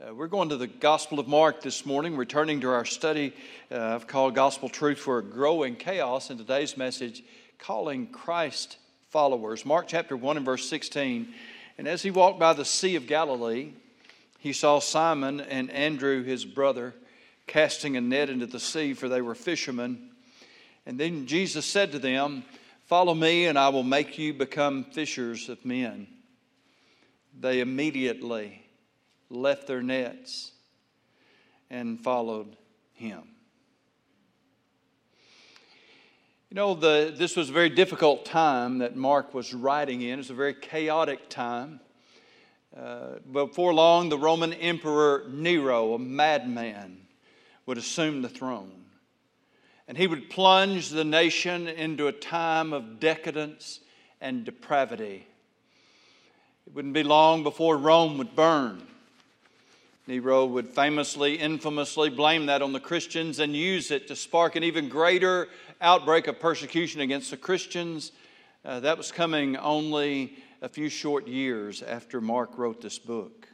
Uh, 0.00 0.14
we're 0.14 0.28
going 0.28 0.48
to 0.48 0.56
the 0.56 0.68
Gospel 0.68 1.18
of 1.18 1.26
Mark 1.26 1.60
this 1.60 1.84
morning, 1.84 2.16
returning 2.16 2.60
to 2.60 2.68
our 2.68 2.84
study 2.84 3.32
uh, 3.68 3.98
called 3.98 4.32
Gospel 4.32 4.68
Truth 4.68 5.00
for 5.00 5.18
a 5.18 5.24
Growing 5.24 5.74
Chaos, 5.74 6.30
In 6.30 6.38
today's 6.38 6.76
message, 6.76 7.24
Calling 7.58 8.06
Christ 8.06 8.76
Followers. 9.08 9.66
Mark 9.66 9.88
chapter 9.88 10.16
1 10.16 10.36
and 10.36 10.46
verse 10.46 10.68
16. 10.68 11.34
And 11.78 11.88
as 11.88 12.00
he 12.02 12.12
walked 12.12 12.38
by 12.38 12.52
the 12.52 12.64
Sea 12.64 12.94
of 12.94 13.08
Galilee, 13.08 13.72
he 14.38 14.52
saw 14.52 14.78
Simon 14.78 15.40
and 15.40 15.68
Andrew, 15.72 16.22
his 16.22 16.44
brother, 16.44 16.94
casting 17.48 17.96
a 17.96 18.00
net 18.00 18.30
into 18.30 18.46
the 18.46 18.60
sea, 18.60 18.94
for 18.94 19.08
they 19.08 19.20
were 19.20 19.34
fishermen. 19.34 20.10
And 20.86 20.96
then 20.96 21.26
Jesus 21.26 21.66
said 21.66 21.90
to 21.90 21.98
them, 21.98 22.44
Follow 22.84 23.14
me, 23.14 23.46
and 23.46 23.58
I 23.58 23.70
will 23.70 23.82
make 23.82 24.16
you 24.16 24.32
become 24.32 24.84
fishers 24.84 25.48
of 25.48 25.64
men. 25.64 26.06
They 27.36 27.58
immediately 27.58 28.62
left 29.30 29.66
their 29.66 29.82
nets 29.82 30.52
and 31.70 32.00
followed 32.00 32.56
him. 32.94 33.22
You 36.50 36.54
know, 36.54 36.74
the, 36.74 37.14
this 37.14 37.36
was 37.36 37.50
a 37.50 37.52
very 37.52 37.68
difficult 37.68 38.24
time 38.24 38.78
that 38.78 38.96
Mark 38.96 39.34
was 39.34 39.52
writing 39.52 40.00
in. 40.00 40.14
It 40.14 40.16
was 40.16 40.30
a 40.30 40.34
very 40.34 40.54
chaotic 40.54 41.28
time. 41.28 41.78
Uh, 42.74 43.18
before 43.30 43.74
long, 43.74 44.08
the 44.08 44.18
Roman 44.18 44.54
Emperor 44.54 45.26
Nero, 45.30 45.92
a 45.92 45.98
madman, 45.98 47.06
would 47.66 47.76
assume 47.76 48.22
the 48.22 48.30
throne. 48.30 48.72
And 49.86 49.98
he 49.98 50.06
would 50.06 50.30
plunge 50.30 50.88
the 50.88 51.04
nation 51.04 51.68
into 51.68 52.06
a 52.06 52.12
time 52.12 52.72
of 52.72 52.98
decadence 52.98 53.80
and 54.18 54.44
depravity. 54.44 55.26
It 56.66 56.74
wouldn't 56.74 56.94
be 56.94 57.02
long 57.02 57.42
before 57.42 57.76
Rome 57.76 58.16
would 58.16 58.34
burn. 58.34 58.87
Nero 60.08 60.46
would 60.46 60.66
famously, 60.66 61.34
infamously 61.34 62.08
blame 62.08 62.46
that 62.46 62.62
on 62.62 62.72
the 62.72 62.80
Christians 62.80 63.40
and 63.40 63.54
use 63.54 63.90
it 63.90 64.08
to 64.08 64.16
spark 64.16 64.56
an 64.56 64.64
even 64.64 64.88
greater 64.88 65.48
outbreak 65.82 66.28
of 66.28 66.40
persecution 66.40 67.02
against 67.02 67.30
the 67.30 67.36
Christians. 67.36 68.12
Uh, 68.64 68.80
that 68.80 68.96
was 68.96 69.12
coming 69.12 69.58
only 69.58 70.38
a 70.62 70.68
few 70.70 70.88
short 70.88 71.28
years 71.28 71.82
after 71.82 72.22
Mark 72.22 72.56
wrote 72.56 72.80
this 72.80 72.98
book. 72.98 73.48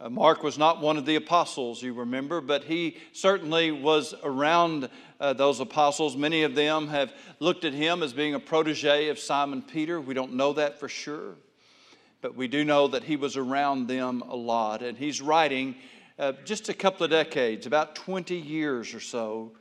Uh, 0.00 0.08
Mark 0.08 0.44
was 0.44 0.56
not 0.56 0.80
one 0.80 0.96
of 0.96 1.04
the 1.04 1.16
apostles, 1.16 1.82
you 1.82 1.94
remember, 1.94 2.40
but 2.40 2.62
he 2.62 2.96
certainly 3.12 3.72
was 3.72 4.14
around 4.22 4.88
uh, 5.18 5.32
those 5.32 5.58
apostles. 5.58 6.16
Many 6.16 6.44
of 6.44 6.54
them 6.54 6.86
have 6.86 7.12
looked 7.40 7.64
at 7.64 7.74
him 7.74 8.04
as 8.04 8.12
being 8.12 8.34
a 8.34 8.40
protege 8.40 9.08
of 9.08 9.18
Simon 9.18 9.62
Peter. 9.62 10.00
We 10.00 10.14
don't 10.14 10.34
know 10.34 10.52
that 10.52 10.78
for 10.78 10.88
sure 10.88 11.34
but 12.24 12.34
we 12.34 12.48
do 12.48 12.64
know 12.64 12.88
that 12.88 13.04
he 13.04 13.16
was 13.16 13.36
around 13.36 13.86
them 13.86 14.22
a 14.22 14.34
lot. 14.34 14.80
And 14.80 14.96
he's 14.96 15.20
writing 15.20 15.74
uh, 16.18 16.32
just 16.46 16.70
a 16.70 16.72
couple 16.72 17.04
of 17.04 17.10
decades, 17.10 17.66
about 17.66 17.96
20 17.96 18.34
years 18.34 18.94
or 18.94 19.00
so 19.00 19.52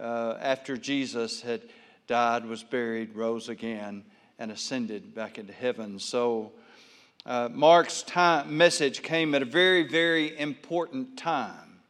uh, 0.00 0.38
after 0.40 0.78
Jesus 0.78 1.42
had 1.42 1.60
died, 2.06 2.46
was 2.46 2.62
buried, 2.62 3.14
rose 3.14 3.50
again, 3.50 4.02
and 4.38 4.50
ascended 4.50 5.14
back 5.14 5.36
into 5.36 5.52
heaven. 5.52 5.98
So 5.98 6.52
uh, 7.26 7.50
Mark's 7.52 8.02
time, 8.02 8.56
message 8.56 9.02
came 9.02 9.34
at 9.34 9.42
a 9.42 9.44
very, 9.44 9.86
very 9.86 10.38
important 10.38 11.18
time. 11.18 11.80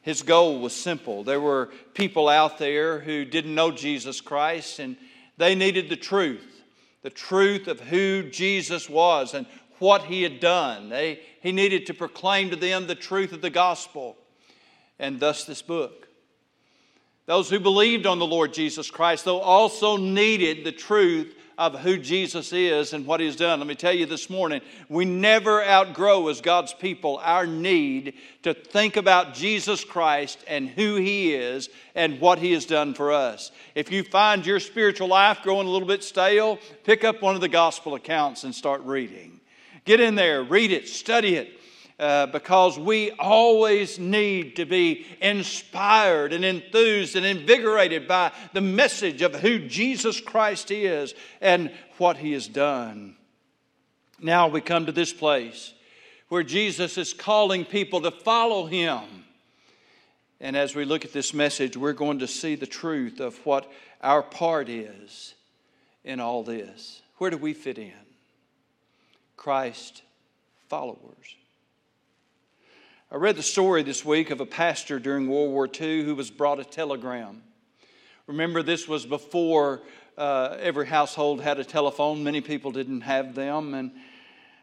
His 0.00 0.22
goal 0.22 0.58
was 0.58 0.74
simple. 0.74 1.22
There 1.22 1.40
were 1.40 1.70
people 1.94 2.28
out 2.28 2.58
there 2.58 2.98
who 2.98 3.24
didn't 3.24 3.54
know 3.54 3.70
Jesus 3.70 4.20
Christ, 4.20 4.80
and 4.80 4.96
they 5.36 5.54
needed 5.54 5.88
the 5.88 5.94
truth 5.94 6.51
the 7.02 7.10
truth 7.10 7.68
of 7.68 7.80
who 7.80 8.22
Jesus 8.30 8.88
was 8.88 9.34
and 9.34 9.46
what 9.78 10.04
he 10.04 10.22
had 10.22 10.40
done. 10.40 10.88
They, 10.88 11.20
he 11.40 11.52
needed 11.52 11.86
to 11.86 11.94
proclaim 11.94 12.50
to 12.50 12.56
them 12.56 12.86
the 12.86 12.94
truth 12.94 13.32
of 13.32 13.40
the 13.40 13.50
gospel, 13.50 14.16
and 14.98 15.18
thus 15.18 15.44
this 15.44 15.62
book. 15.62 16.08
Those 17.26 17.50
who 17.50 17.60
believed 17.60 18.06
on 18.06 18.18
the 18.18 18.26
Lord 18.26 18.52
Jesus 18.52 18.90
Christ, 18.90 19.24
though, 19.24 19.40
also 19.40 19.96
needed 19.96 20.64
the 20.64 20.72
truth 20.72 21.34
of 21.58 21.78
who 21.80 21.98
Jesus 21.98 22.52
is 22.52 22.92
and 22.92 23.06
what 23.06 23.20
He's 23.20 23.36
done. 23.36 23.58
Let 23.60 23.68
me 23.68 23.74
tell 23.74 23.92
you 23.92 24.06
this 24.06 24.30
morning, 24.30 24.60
we 24.88 25.04
never 25.04 25.62
outgrow 25.64 26.28
as 26.28 26.40
God's 26.40 26.72
people 26.72 27.20
our 27.22 27.46
need 27.46 28.14
to 28.42 28.54
think 28.54 28.96
about 28.96 29.34
Jesus 29.34 29.84
Christ 29.84 30.42
and 30.46 30.68
who 30.68 30.96
He 30.96 31.34
is 31.34 31.68
and 31.94 32.20
what 32.20 32.38
He 32.38 32.52
has 32.52 32.66
done 32.66 32.94
for 32.94 33.12
us. 33.12 33.50
If 33.74 33.90
you 33.92 34.02
find 34.02 34.44
your 34.44 34.60
spiritual 34.60 35.08
life 35.08 35.42
growing 35.42 35.66
a 35.66 35.70
little 35.70 35.88
bit 35.88 36.02
stale, 36.02 36.58
pick 36.84 37.04
up 37.04 37.22
one 37.22 37.34
of 37.34 37.40
the 37.40 37.48
gospel 37.48 37.94
accounts 37.94 38.44
and 38.44 38.54
start 38.54 38.82
reading. 38.82 39.40
Get 39.84 40.00
in 40.00 40.14
there, 40.14 40.42
read 40.42 40.70
it, 40.70 40.88
study 40.88 41.36
it. 41.36 41.58
Uh, 42.02 42.26
because 42.26 42.76
we 42.76 43.12
always 43.12 43.96
need 43.96 44.56
to 44.56 44.64
be 44.64 45.06
inspired 45.20 46.32
and 46.32 46.44
enthused 46.44 47.14
and 47.14 47.24
invigorated 47.24 48.08
by 48.08 48.32
the 48.52 48.60
message 48.60 49.22
of 49.22 49.36
who 49.36 49.60
Jesus 49.60 50.20
Christ 50.20 50.72
is 50.72 51.14
and 51.40 51.70
what 51.98 52.16
he 52.16 52.32
has 52.32 52.48
done. 52.48 53.14
Now 54.20 54.48
we 54.48 54.60
come 54.60 54.86
to 54.86 54.90
this 54.90 55.12
place 55.12 55.74
where 56.28 56.42
Jesus 56.42 56.98
is 56.98 57.14
calling 57.14 57.64
people 57.64 58.00
to 58.00 58.10
follow 58.10 58.66
him. 58.66 59.04
And 60.40 60.56
as 60.56 60.74
we 60.74 60.84
look 60.84 61.04
at 61.04 61.12
this 61.12 61.32
message, 61.32 61.76
we're 61.76 61.92
going 61.92 62.18
to 62.18 62.26
see 62.26 62.56
the 62.56 62.66
truth 62.66 63.20
of 63.20 63.36
what 63.46 63.70
our 64.00 64.24
part 64.24 64.68
is 64.68 65.34
in 66.02 66.18
all 66.18 66.42
this. 66.42 67.00
Where 67.18 67.30
do 67.30 67.36
we 67.38 67.54
fit 67.54 67.78
in? 67.78 67.92
Christ 69.36 70.02
followers. 70.68 71.36
I 73.12 73.16
read 73.16 73.36
the 73.36 73.42
story 73.42 73.82
this 73.82 74.06
week 74.06 74.30
of 74.30 74.40
a 74.40 74.46
pastor 74.46 74.98
during 74.98 75.28
World 75.28 75.50
War 75.50 75.68
II 75.68 76.02
who 76.02 76.14
was 76.14 76.30
brought 76.30 76.58
a 76.60 76.64
telegram. 76.64 77.42
Remember, 78.26 78.62
this 78.62 78.88
was 78.88 79.04
before 79.04 79.82
uh, 80.16 80.56
every 80.58 80.86
household 80.86 81.42
had 81.42 81.58
a 81.58 81.64
telephone, 81.64 82.24
many 82.24 82.40
people 82.40 82.70
didn't 82.70 83.02
have 83.02 83.34
them. 83.34 83.74
And 83.74 83.90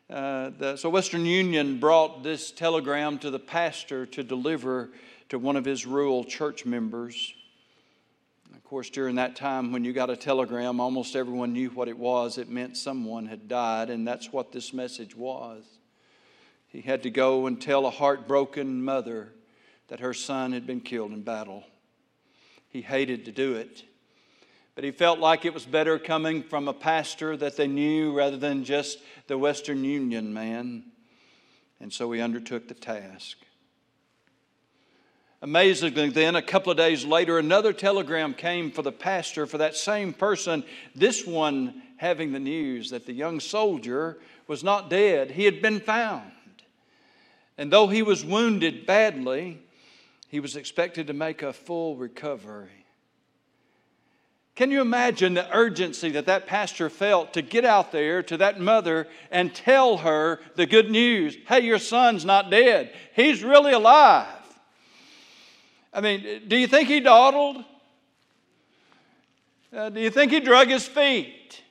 uh, 0.10 0.50
the, 0.58 0.78
so 0.78 0.90
Western 0.90 1.28
Union 1.28 1.80
brought 1.80 2.24
this 2.24 2.50
telegram 2.50 3.20
to 3.20 3.30
the 3.30 3.38
pastor 3.38 4.08
to 4.08 4.24
deliver 4.24 4.90
to 5.30 5.38
one 5.38 5.56
of 5.56 5.64
his 5.64 5.86
rural 5.86 6.24
church 6.24 6.66
members. 6.66 7.36
Of 8.56 8.64
course, 8.64 8.90
during 8.90 9.18
that 9.18 9.36
time 9.36 9.72
when 9.72 9.84
you 9.84 9.94
got 9.94 10.10
a 10.10 10.18
telegram, 10.18 10.80
almost 10.80 11.16
everyone 11.16 11.54
knew 11.54 11.70
what 11.70 11.88
it 11.88 12.00
was. 12.00 12.40
It 12.40 12.50
meant 12.50 12.78
someone 12.78 13.28
had 13.28 13.48
died, 13.48 13.92
and 13.92 14.08
that's 14.08 14.34
what 14.34 14.52
this 14.52 14.74
message 14.74 15.16
was. 15.16 15.64
He 16.70 16.82
had 16.82 17.04
to 17.04 17.10
go 17.10 17.48
and 17.48 17.60
tell 17.60 17.86
a 17.86 17.92
heartbroken 17.92 18.84
mother 18.84 19.34
that 19.88 20.00
her 20.00 20.14
son 20.14 20.54
had 20.54 20.68
been 20.68 20.82
killed 20.82 21.12
in 21.12 21.24
battle. 21.24 21.64
He 22.70 22.82
hated 22.82 23.26
to 23.26 23.32
do 23.32 23.56
it, 23.56 23.84
but 24.76 24.84
he 24.84 24.92
felt 24.92 25.20
like 25.20 25.46
it 25.46 25.54
was 25.54 25.66
better 25.66 25.98
coming 25.98 26.44
from 26.44 26.68
a 26.68 26.74
pastor 26.74 27.36
that 27.38 27.58
they 27.58 27.68
knew 27.68 28.16
rather 28.16 28.38
than 28.38 28.64
just 28.64 29.00
the 29.28 29.38
Western 29.38 29.84
Union 29.84 30.32
man. 30.32 30.84
And 31.80 31.92
so 31.92 32.12
he 32.12 32.22
undertook 32.22 32.68
the 32.68 32.76
task. 32.76 33.38
Amazingly, 35.42 36.10
then, 36.10 36.36
a 36.36 36.42
couple 36.42 36.72
of 36.72 36.78
days 36.78 37.06
later, 37.06 37.40
another 37.40 37.72
telegram 37.72 38.34
came 38.34 38.72
for 38.72 38.82
the 38.82 38.92
pastor 38.92 39.48
for 39.48 39.58
that 39.58 39.76
same 39.76 40.14
person, 40.14 40.66
this 40.94 41.26
one 41.26 41.82
having 41.96 42.34
the 42.34 42.40
news 42.40 42.90
that 42.90 43.06
the 43.06 43.14
young 43.14 43.40
soldier 43.40 44.20
was 44.48 44.64
not 44.64 44.90
dead, 44.90 45.32
he 45.32 45.46
had 45.46 45.62
been 45.62 45.80
found. 45.80 46.30
And 47.60 47.70
though 47.70 47.88
he 47.88 48.04
was 48.04 48.24
wounded 48.24 48.86
badly, 48.86 49.60
he 50.30 50.40
was 50.40 50.56
expected 50.56 51.08
to 51.08 51.14
make 51.14 51.44
a 51.44 51.52
full 51.52 51.98
recovery. 51.98 52.86
Can 54.56 54.72
you 54.72 54.80
imagine 54.80 55.34
the 55.34 55.54
urgency 55.54 56.10
that 56.12 56.26
that 56.28 56.48
pastor 56.48 56.90
felt 56.90 57.34
to 57.34 57.42
get 57.42 57.66
out 57.66 57.92
there 57.92 58.24
to 58.24 58.38
that 58.38 58.62
mother 58.62 59.10
and 59.30 59.54
tell 59.54 59.98
her 59.98 60.40
the 60.56 60.66
good 60.66 60.90
news? 60.90 61.38
Hey, 61.50 61.60
your 61.60 61.80
son's 61.80 62.24
not 62.24 62.50
dead, 62.50 62.94
he's 63.14 63.44
really 63.44 63.74
alive. 63.74 64.28
I 65.94 66.00
mean, 66.00 66.44
do 66.48 66.56
you 66.56 66.68
think 66.68 66.88
he 66.88 67.02
dawdled? 67.02 67.66
Uh, 69.76 69.90
do 69.90 70.00
you 70.00 70.10
think 70.10 70.32
he 70.32 70.40
drug 70.40 70.70
his 70.70 70.88
feet? 70.88 71.62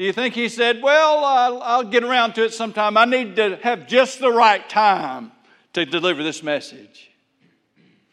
Do 0.00 0.06
you 0.06 0.14
think 0.14 0.32
he 0.32 0.48
said, 0.48 0.80
Well, 0.80 1.22
I'll, 1.26 1.62
I'll 1.62 1.84
get 1.84 2.04
around 2.04 2.32
to 2.36 2.44
it 2.44 2.54
sometime? 2.54 2.96
I 2.96 3.04
need 3.04 3.36
to 3.36 3.56
have 3.56 3.86
just 3.86 4.18
the 4.18 4.30
right 4.30 4.66
time 4.66 5.30
to 5.74 5.84
deliver 5.84 6.22
this 6.22 6.42
message. 6.42 7.10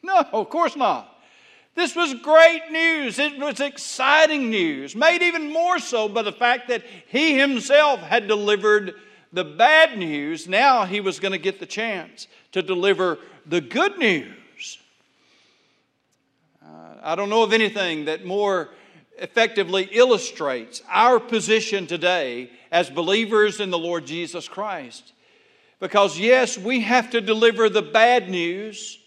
No, 0.04 0.26
of 0.34 0.50
course 0.50 0.76
not. 0.76 1.10
This 1.76 1.96
was 1.96 2.14
great 2.16 2.64
news. 2.72 3.20
It 3.20 3.40
was 3.40 3.62
exciting 3.62 4.50
news, 4.50 4.98
made 4.98 5.22
even 5.22 5.50
more 5.50 5.80
so 5.80 6.10
by 6.10 6.24
the 6.24 6.34
fact 6.34 6.68
that 6.68 6.84
he 7.08 7.40
himself 7.40 8.02
had 8.02 8.28
delivered 8.28 8.96
the 9.32 9.46
bad 9.46 9.98
news. 9.98 10.46
Now 10.46 10.84
he 10.84 11.00
was 11.00 11.22
going 11.22 11.32
to 11.32 11.38
get 11.38 11.62
the 11.62 11.66
chance 11.66 12.28
to 12.52 12.62
deliver 12.62 13.18
the 13.46 13.62
good 13.62 13.98
news. 13.98 14.78
Uh, 16.62 16.96
I 17.02 17.16
don't 17.16 17.30
know 17.30 17.44
of 17.44 17.54
anything 17.54 18.04
that 18.06 18.26
more 18.26 18.72
effectively 19.18 19.90
illustrates 19.92 20.82
our 20.90 21.20
position 21.20 21.88
today 21.88 22.50
as 22.72 22.90
believers 22.90 23.60
in 23.60 23.70
the 23.70 23.78
Lord 23.78 24.06
Jesus 24.06 24.48
Christ. 24.48 25.14
Because, 25.80 26.18
yes, 26.18 26.58
we 26.58 26.82
have 26.82 27.12
to 27.12 27.22
deliver 27.22 27.70
the 27.70 27.82
bad 27.82 28.30
news. 28.30 29.00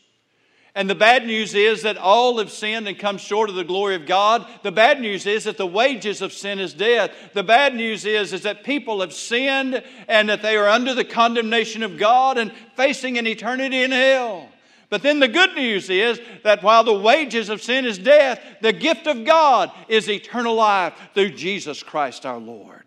And 0.74 0.88
the 0.88 0.94
bad 0.94 1.26
news 1.26 1.54
is 1.54 1.82
that 1.82 1.96
all 1.96 2.38
have 2.38 2.50
sinned 2.50 2.86
and 2.86 2.96
come 2.96 3.18
short 3.18 3.50
of 3.50 3.56
the 3.56 3.64
glory 3.64 3.96
of 3.96 4.06
God. 4.06 4.46
The 4.62 4.70
bad 4.70 5.00
news 5.00 5.26
is 5.26 5.44
that 5.44 5.56
the 5.56 5.66
wages 5.66 6.22
of 6.22 6.32
sin 6.32 6.60
is 6.60 6.72
death. 6.72 7.10
The 7.32 7.42
bad 7.42 7.74
news 7.74 8.04
is, 8.04 8.32
is 8.32 8.42
that 8.42 8.62
people 8.62 9.00
have 9.00 9.12
sinned 9.12 9.82
and 10.06 10.28
that 10.28 10.42
they 10.42 10.56
are 10.56 10.68
under 10.68 10.94
the 10.94 11.04
condemnation 11.04 11.82
of 11.82 11.98
God 11.98 12.38
and 12.38 12.52
facing 12.76 13.18
an 13.18 13.26
eternity 13.26 13.82
in 13.82 13.90
hell. 13.90 14.48
But 14.90 15.02
then 15.02 15.20
the 15.20 15.28
good 15.28 15.54
news 15.54 15.88
is 15.88 16.20
that 16.42 16.64
while 16.64 16.82
the 16.82 16.92
wages 16.92 17.48
of 17.48 17.62
sin 17.62 17.84
is 17.84 17.96
death, 17.96 18.40
the 18.60 18.72
gift 18.72 19.06
of 19.06 19.24
God 19.24 19.70
is 19.88 20.10
eternal 20.10 20.56
life 20.56 20.94
through 21.14 21.30
Jesus 21.30 21.82
Christ 21.82 22.26
our 22.26 22.38
Lord. 22.38 22.82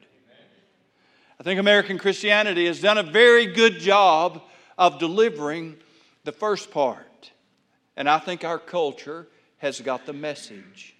I 1.39 1.43
think 1.43 1.59
American 1.59 1.97
Christianity 1.97 2.67
has 2.67 2.81
done 2.81 2.97
a 2.97 3.03
very 3.03 3.45
good 3.47 3.79
job 3.79 4.41
of 4.77 4.99
delivering 4.99 5.77
the 6.25 6.33
first 6.33 6.71
part. 6.71 7.31
And 7.95 8.09
I 8.09 8.19
think 8.19 8.43
our 8.43 8.59
culture 8.59 9.27
has 9.57 9.79
got 9.79 10.05
the 10.05 10.13
message. 10.13 10.95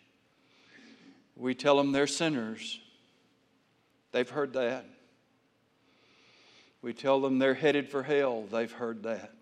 We 1.35 1.53
tell 1.53 1.75
them 1.75 1.91
they're 1.91 2.07
sinners. 2.07 2.79
They've 4.13 4.29
heard 4.29 4.53
that. 4.53 4.85
We 6.81 6.93
tell 6.93 7.19
them 7.19 7.39
they're 7.39 7.53
headed 7.53 7.89
for 7.89 8.03
hell. 8.03 8.43
They've 8.49 8.71
heard 8.71 9.03
that. 9.03 9.32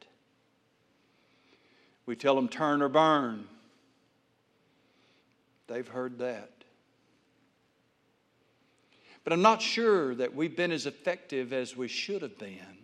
We 2.12 2.18
tell 2.18 2.36
them 2.36 2.50
turn 2.50 2.82
or 2.82 2.90
burn. 2.90 3.48
They've 5.68 5.88
heard 5.88 6.20
that. 6.20 6.52
But 9.24 9.32
I'm 9.32 9.42
not 9.42 9.62
sure 9.62 10.14
that 10.16 10.36
we've 10.36 10.54
been 10.54 10.74
as 10.74 10.88
effective 10.88 11.54
as 11.54 11.78
we 11.78 11.88
should 11.88 12.22
have 12.22 12.38
been 12.38 12.80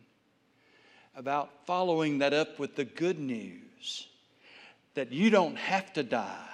about 1.13 1.49
following 1.65 2.19
that 2.19 2.33
up 2.33 2.57
with 2.57 2.77
the 2.77 2.85
good 2.85 3.19
news 3.19 4.07
that 4.93 5.11
you 5.11 5.29
don't 5.29 5.57
have 5.57 5.91
to 5.95 6.03
die 6.03 6.47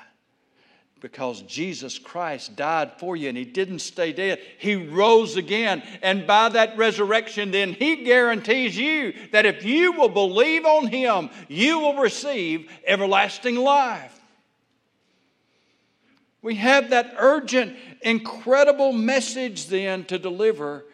because 1.03 1.41
Jesus 1.41 2.00
Christ 2.00 2.55
died 2.55 2.94
for 2.97 3.17
you 3.17 3.27
and 3.27 3.38
He 3.38 3.44
didn't 3.44 3.79
stay 3.79 4.13
dead. 4.13 4.39
He 4.57 4.77
rose 4.77 5.35
again. 5.35 5.83
And 6.01 6.25
by 6.25 6.47
that 6.47 6.77
resurrection, 6.77 7.51
then 7.51 7.73
He 7.73 8.05
guarantees 8.05 8.77
you 8.77 9.13
that 9.33 9.45
if 9.45 9.65
you 9.65 9.91
will 9.91 10.07
believe 10.07 10.65
on 10.65 10.88
Him, 10.88 11.29
you 11.50 11.79
will 11.79 11.97
receive 11.97 12.71
everlasting 12.88 13.57
life. 13.57 14.17
We 16.41 16.55
have 16.55 16.91
that 16.91 17.15
urgent, 17.17 17.75
incredible 18.01 18.94
message 18.94 19.67
then 19.67 20.06
to 20.06 20.17
deliver 20.17 20.85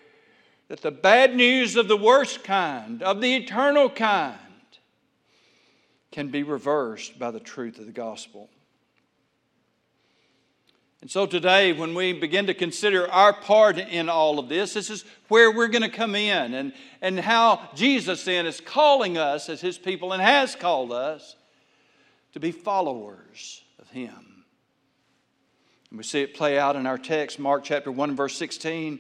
that 0.70 0.82
the 0.82 0.90
bad 0.90 1.36
news 1.36 1.76
of 1.76 1.88
the 1.88 1.96
worst 1.96 2.44
kind, 2.44 3.04
of 3.04 3.22
the 3.22 3.36
eternal 3.36 3.92
kind, 3.92 4.40
can 6.12 6.30
be 6.30 6.42
reversed 6.42 7.20
by 7.20 7.30
the 7.30 7.40
truth 7.40 7.78
of 7.78 7.86
the 7.86 7.92
gospel. 7.92 8.50
And 11.02 11.10
so 11.10 11.26
today, 11.26 11.72
when 11.72 11.96
we 11.96 12.12
begin 12.12 12.48
to 12.48 12.54
consider 12.54 13.10
our 13.10 13.32
part 13.32 13.78
in 13.78 14.10
all 14.10 14.38
of 14.38 14.50
this, 14.50 14.74
this 14.74 14.90
is 14.90 15.06
where 15.30 15.50
we're 15.50 15.70
going 15.70 15.84
to 15.84 15.90
come 15.90 16.14
in 16.14 16.54
and, 16.54 16.74
and 17.02 17.18
how 17.18 17.70
Jesus 17.74 18.26
then 18.26 18.46
is 18.46 18.60
calling 18.60 19.18
us 19.18 19.48
as 19.48 19.62
his 19.62 19.78
people 19.78 20.12
and 20.12 20.22
has 20.22 20.56
called 20.56 20.92
us 20.92 21.38
to 22.34 22.40
be 22.40 22.52
followers 22.52 23.64
of 23.80 23.90
him. 23.90 24.44
And 25.90 25.98
we 25.98 26.04
see 26.04 26.22
it 26.22 26.36
play 26.36 26.60
out 26.60 26.76
in 26.76 26.86
our 26.86 26.98
text, 26.98 27.40
Mark 27.40 27.64
chapter 27.64 27.92
1, 27.92 28.16
verse 28.16 28.36
16. 28.36 29.00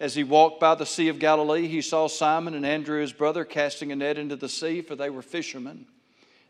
As 0.00 0.14
he 0.14 0.24
walked 0.24 0.60
by 0.60 0.74
the 0.74 0.86
Sea 0.86 1.08
of 1.08 1.18
Galilee, 1.18 1.68
he 1.68 1.80
saw 1.80 2.08
Simon 2.08 2.54
and 2.54 2.66
Andrew, 2.66 3.00
his 3.00 3.12
brother, 3.12 3.44
casting 3.44 3.92
a 3.92 3.96
net 3.96 4.18
into 4.18 4.34
the 4.34 4.48
sea, 4.48 4.80
for 4.80 4.96
they 4.96 5.10
were 5.10 5.22
fishermen. 5.22 5.86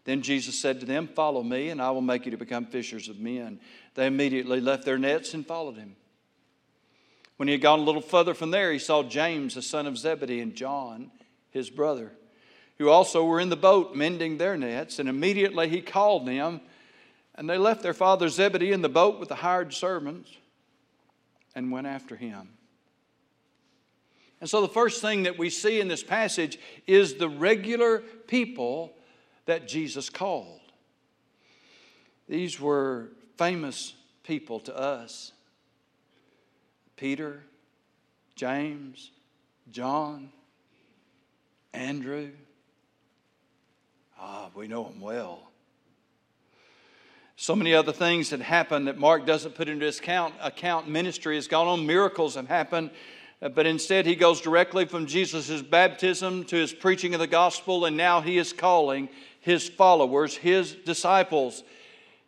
Then 0.05 0.23
Jesus 0.23 0.59
said 0.59 0.81
to 0.81 0.87
them, 0.87 1.09
Follow 1.09 1.43
me, 1.43 1.71
and 1.71 1.81
I 1.81 1.91
will 1.91 2.01
make 2.01 2.25
you 2.25 2.31
to 2.31 2.37
become 2.37 2.67
fishers 2.67 3.09
of 3.09 3.19
men. 3.19 3.59
They 3.95 4.07
immediately 4.07 4.61
left 4.61 4.85
their 4.85 4.99
nets 4.99 5.35
and 5.35 5.47
followed 5.47 5.77
him. 5.77 5.97
When 7.37 7.49
he 7.49 7.53
had 7.53 7.63
gone 7.63 7.81
a 7.81 7.83
little 7.83 8.01
further 8.01 8.35
from 8.35 8.51
there, 8.51 8.73
he 8.73 8.79
saw 8.79 9.03
James, 9.03 9.55
the 9.55 9.63
son 9.63 9.87
of 9.87 9.99
Zebedee, 9.99 10.41
and 10.41 10.55
John, 10.55 11.11
his 11.51 11.71
brother, 11.71 12.13
who 12.79 12.89
also 12.89 13.25
were 13.25 13.41
in 13.41 13.49
the 13.49 13.57
boat 13.57 13.95
mending 13.95 14.39
their 14.39 14.57
nets. 14.57 14.99
And 14.99 15.09
immediately 15.09 15.69
he 15.69 15.81
called 15.81 16.27
them 16.27 16.61
and 17.35 17.51
they 17.51 17.59
left 17.59 17.83
their 17.83 17.95
father 17.95 18.29
Zebedee 18.29 18.73
in 18.73 18.83
the 18.83 18.89
boat 18.89 19.19
with 19.19 19.29
the 19.29 19.35
hired 19.35 19.75
servants 19.75 20.31
and 21.55 21.73
went 21.73 21.87
after 21.87 22.17
him. 22.17 22.51
And 24.41 24.49
so, 24.49 24.61
the 24.61 24.69
first 24.69 25.01
thing 25.01 25.23
that 25.23 25.39
we 25.39 25.49
see 25.49 25.81
in 25.81 25.89
this 25.89 26.03
passage 26.03 26.59
is 26.87 27.15
the 27.15 27.29
regular 27.29 27.99
people 28.27 28.93
that 29.47 29.67
Jesus 29.67 30.11
called. 30.11 30.61
These 32.29 32.61
were 32.61 33.09
famous 33.37 33.95
people 34.23 34.61
to 34.61 34.77
us 34.77 35.33
Peter, 36.97 37.43
James, 38.37 39.11
John, 39.71 40.31
Andrew. 41.73 42.31
Ah, 44.19 44.49
we 44.55 44.69
know 44.69 44.85
them 44.85 45.01
well. 45.01 45.51
So 47.37 47.57
many 47.57 47.75
other 47.75 47.93
things 47.93 48.31
had 48.31 48.41
happened 48.41 48.87
that 48.87 48.97
Mark 48.97 49.27
doesn't 49.27 49.57
put 49.57 49.69
into 49.69 49.85
his 49.85 49.99
account. 49.99 50.35
Account 50.41 50.89
ministry 50.89 51.35
has 51.35 51.49
gone 51.49 51.67
on, 51.67 51.85
miracles 51.85 52.37
have 52.37 52.47
happened, 52.47 52.91
uh, 53.43 53.49
but 53.49 53.67
instead 53.67 54.07
he 54.07 54.15
goes 54.15 54.41
directly 54.41 54.85
from 54.85 55.07
Jesus' 55.07 55.61
baptism 55.61 56.45
to 56.45 56.57
his 56.57 56.73
preaching 56.73 57.13
of 57.13 57.21
the 57.21 57.27
gospel, 57.27 57.87
and 57.87 57.97
now 57.97 58.21
he 58.21 58.39
is 58.39 58.53
calling 58.53 59.09
his 59.41 59.69
followers, 59.69 60.37
his 60.37 60.75
disciples. 60.75 61.65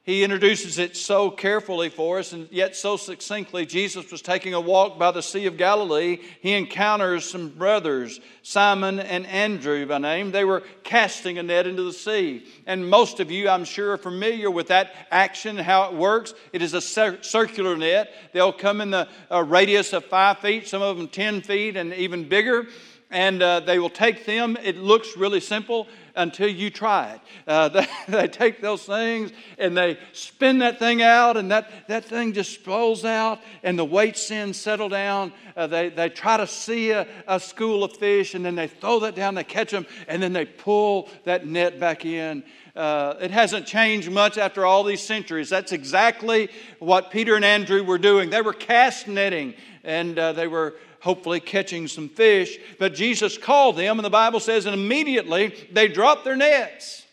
He 0.07 0.23
introduces 0.23 0.79
it 0.79 0.97
so 0.97 1.33
carefully 1.33 1.89
for 1.89 2.21
us 2.21 2.33
and 2.33 2.47
yet 2.53 2.77
so 2.77 2.97
succinctly. 2.97 3.67
Jesus 3.67 4.09
was 4.13 4.23
taking 4.23 4.55
a 4.55 4.61
walk 4.61 5.01
by 5.01 5.11
the 5.11 5.21
Sea 5.21 5.47
of 5.47 5.57
Galilee. 5.57 6.19
He 6.41 6.53
encounters 6.53 7.29
some 7.29 7.49
brothers, 7.49 8.21
Simon 8.43 9.01
and 9.01 9.27
Andrew 9.27 9.85
by 9.85 9.99
name. 9.99 10.31
They 10.31 10.45
were 10.45 10.63
casting 10.85 11.39
a 11.39 11.43
net 11.43 11.67
into 11.67 11.83
the 11.83 11.93
sea. 11.93 12.47
And 12.67 12.89
most 12.89 13.19
of 13.19 13.33
you, 13.33 13.49
I'm 13.49 13.65
sure, 13.65 13.95
are 13.95 13.99
familiar 13.99 14.49
with 14.49 14.69
that 14.69 14.95
action, 15.11 15.57
how 15.57 15.89
it 15.91 15.95
works. 15.95 16.35
It 16.53 16.63
is 16.63 16.73
a 16.73 16.81
circular 16.81 17.77
net. 17.77 18.15
They'll 18.33 18.53
come 18.53 18.81
in 18.81 18.93
the 18.93 19.09
uh, 19.29 19.43
radius 19.43 19.93
of 19.93 20.05
five 20.05 20.39
feet, 20.39 20.69
some 20.69 20.83
of 20.83 20.97
them 20.97 21.09
10 21.09 21.41
feet 21.41 21.77
and 21.77 21.93
even 21.93 22.29
bigger. 22.29 22.69
And 23.11 23.41
uh, 23.41 23.61
they 23.61 23.79
will 23.79 23.91
take 23.91 24.27
them. 24.27 24.57
It 24.63 24.77
looks 24.77 25.17
really 25.17 25.41
simple 25.41 25.87
until 26.17 26.49
you 26.49 26.71
try 26.71 27.13
it. 27.13 27.21
Uh, 27.47 27.69
they, 27.69 27.87
they, 28.09 28.29
take 28.29 28.61
those 28.61 28.85
things 28.85 29.31
and 29.59 29.77
they 29.77 29.99
spin 30.13 30.59
that 30.59 30.79
thing 30.79 31.03
out, 31.03 31.37
and 31.37 31.51
that, 31.51 31.71
that 31.89 32.05
thing 32.05 32.33
just 32.33 32.53
spills 32.55 33.05
out, 33.05 33.41
and 33.63 33.79
the 33.79 33.85
weights 33.85 34.31
in 34.31 34.53
settle 34.53 34.89
down. 34.89 35.33
Uh, 35.57 35.67
they, 35.67 35.89
they 35.91 36.09
try 36.09 36.37
to 36.37 36.47
see 36.47 36.91
a, 36.91 37.07
a 37.29 37.39
school 37.39 37.85
of 37.85 37.97
fish, 37.97 38.35
and 38.35 38.45
then 38.45 38.57
they 38.57 38.67
throw 38.67 38.99
that 39.01 39.15
down, 39.15 39.35
they 39.35 39.45
catch 39.45 39.71
them, 39.71 39.87
and 40.09 40.23
then 40.23 40.33
they 40.33 40.47
pull 40.47 41.09
that 41.25 41.47
net 41.47 41.79
back 41.79 42.05
in. 42.05 42.43
Uh, 42.75 43.15
it 43.23 43.31
hasn't 43.31 43.67
changed 43.67 44.11
much 44.11 44.37
after 44.37 44.67
all 44.67 44.85
these 44.85 45.01
centuries. 45.01 45.49
That's 45.49 45.73
exactly 45.73 46.51
what 46.79 47.11
Peter 47.11 47.35
and 47.35 47.45
Andrew 47.45 47.83
were 47.83 47.97
doing. 47.97 48.29
They 48.29 48.43
were 48.43 48.53
cast 48.53 49.09
netting 49.09 49.55
and 49.83 50.19
uh, 50.19 50.33
they 50.33 50.49
were 50.49 50.75
hopefully 51.07 51.41
catching 51.41 51.89
some 51.89 52.11
fish. 52.11 52.59
But 52.79 52.95
Jesus 52.95 53.39
called 53.39 53.77
them, 53.77 53.99
and 53.99 54.05
the 54.05 54.11
Bible 54.11 54.41
says, 54.41 54.67
and 54.67 54.75
immediately 54.75 55.55
they 55.73 55.89
dropped 55.89 56.25
their 56.25 56.37
nets 56.37 57.05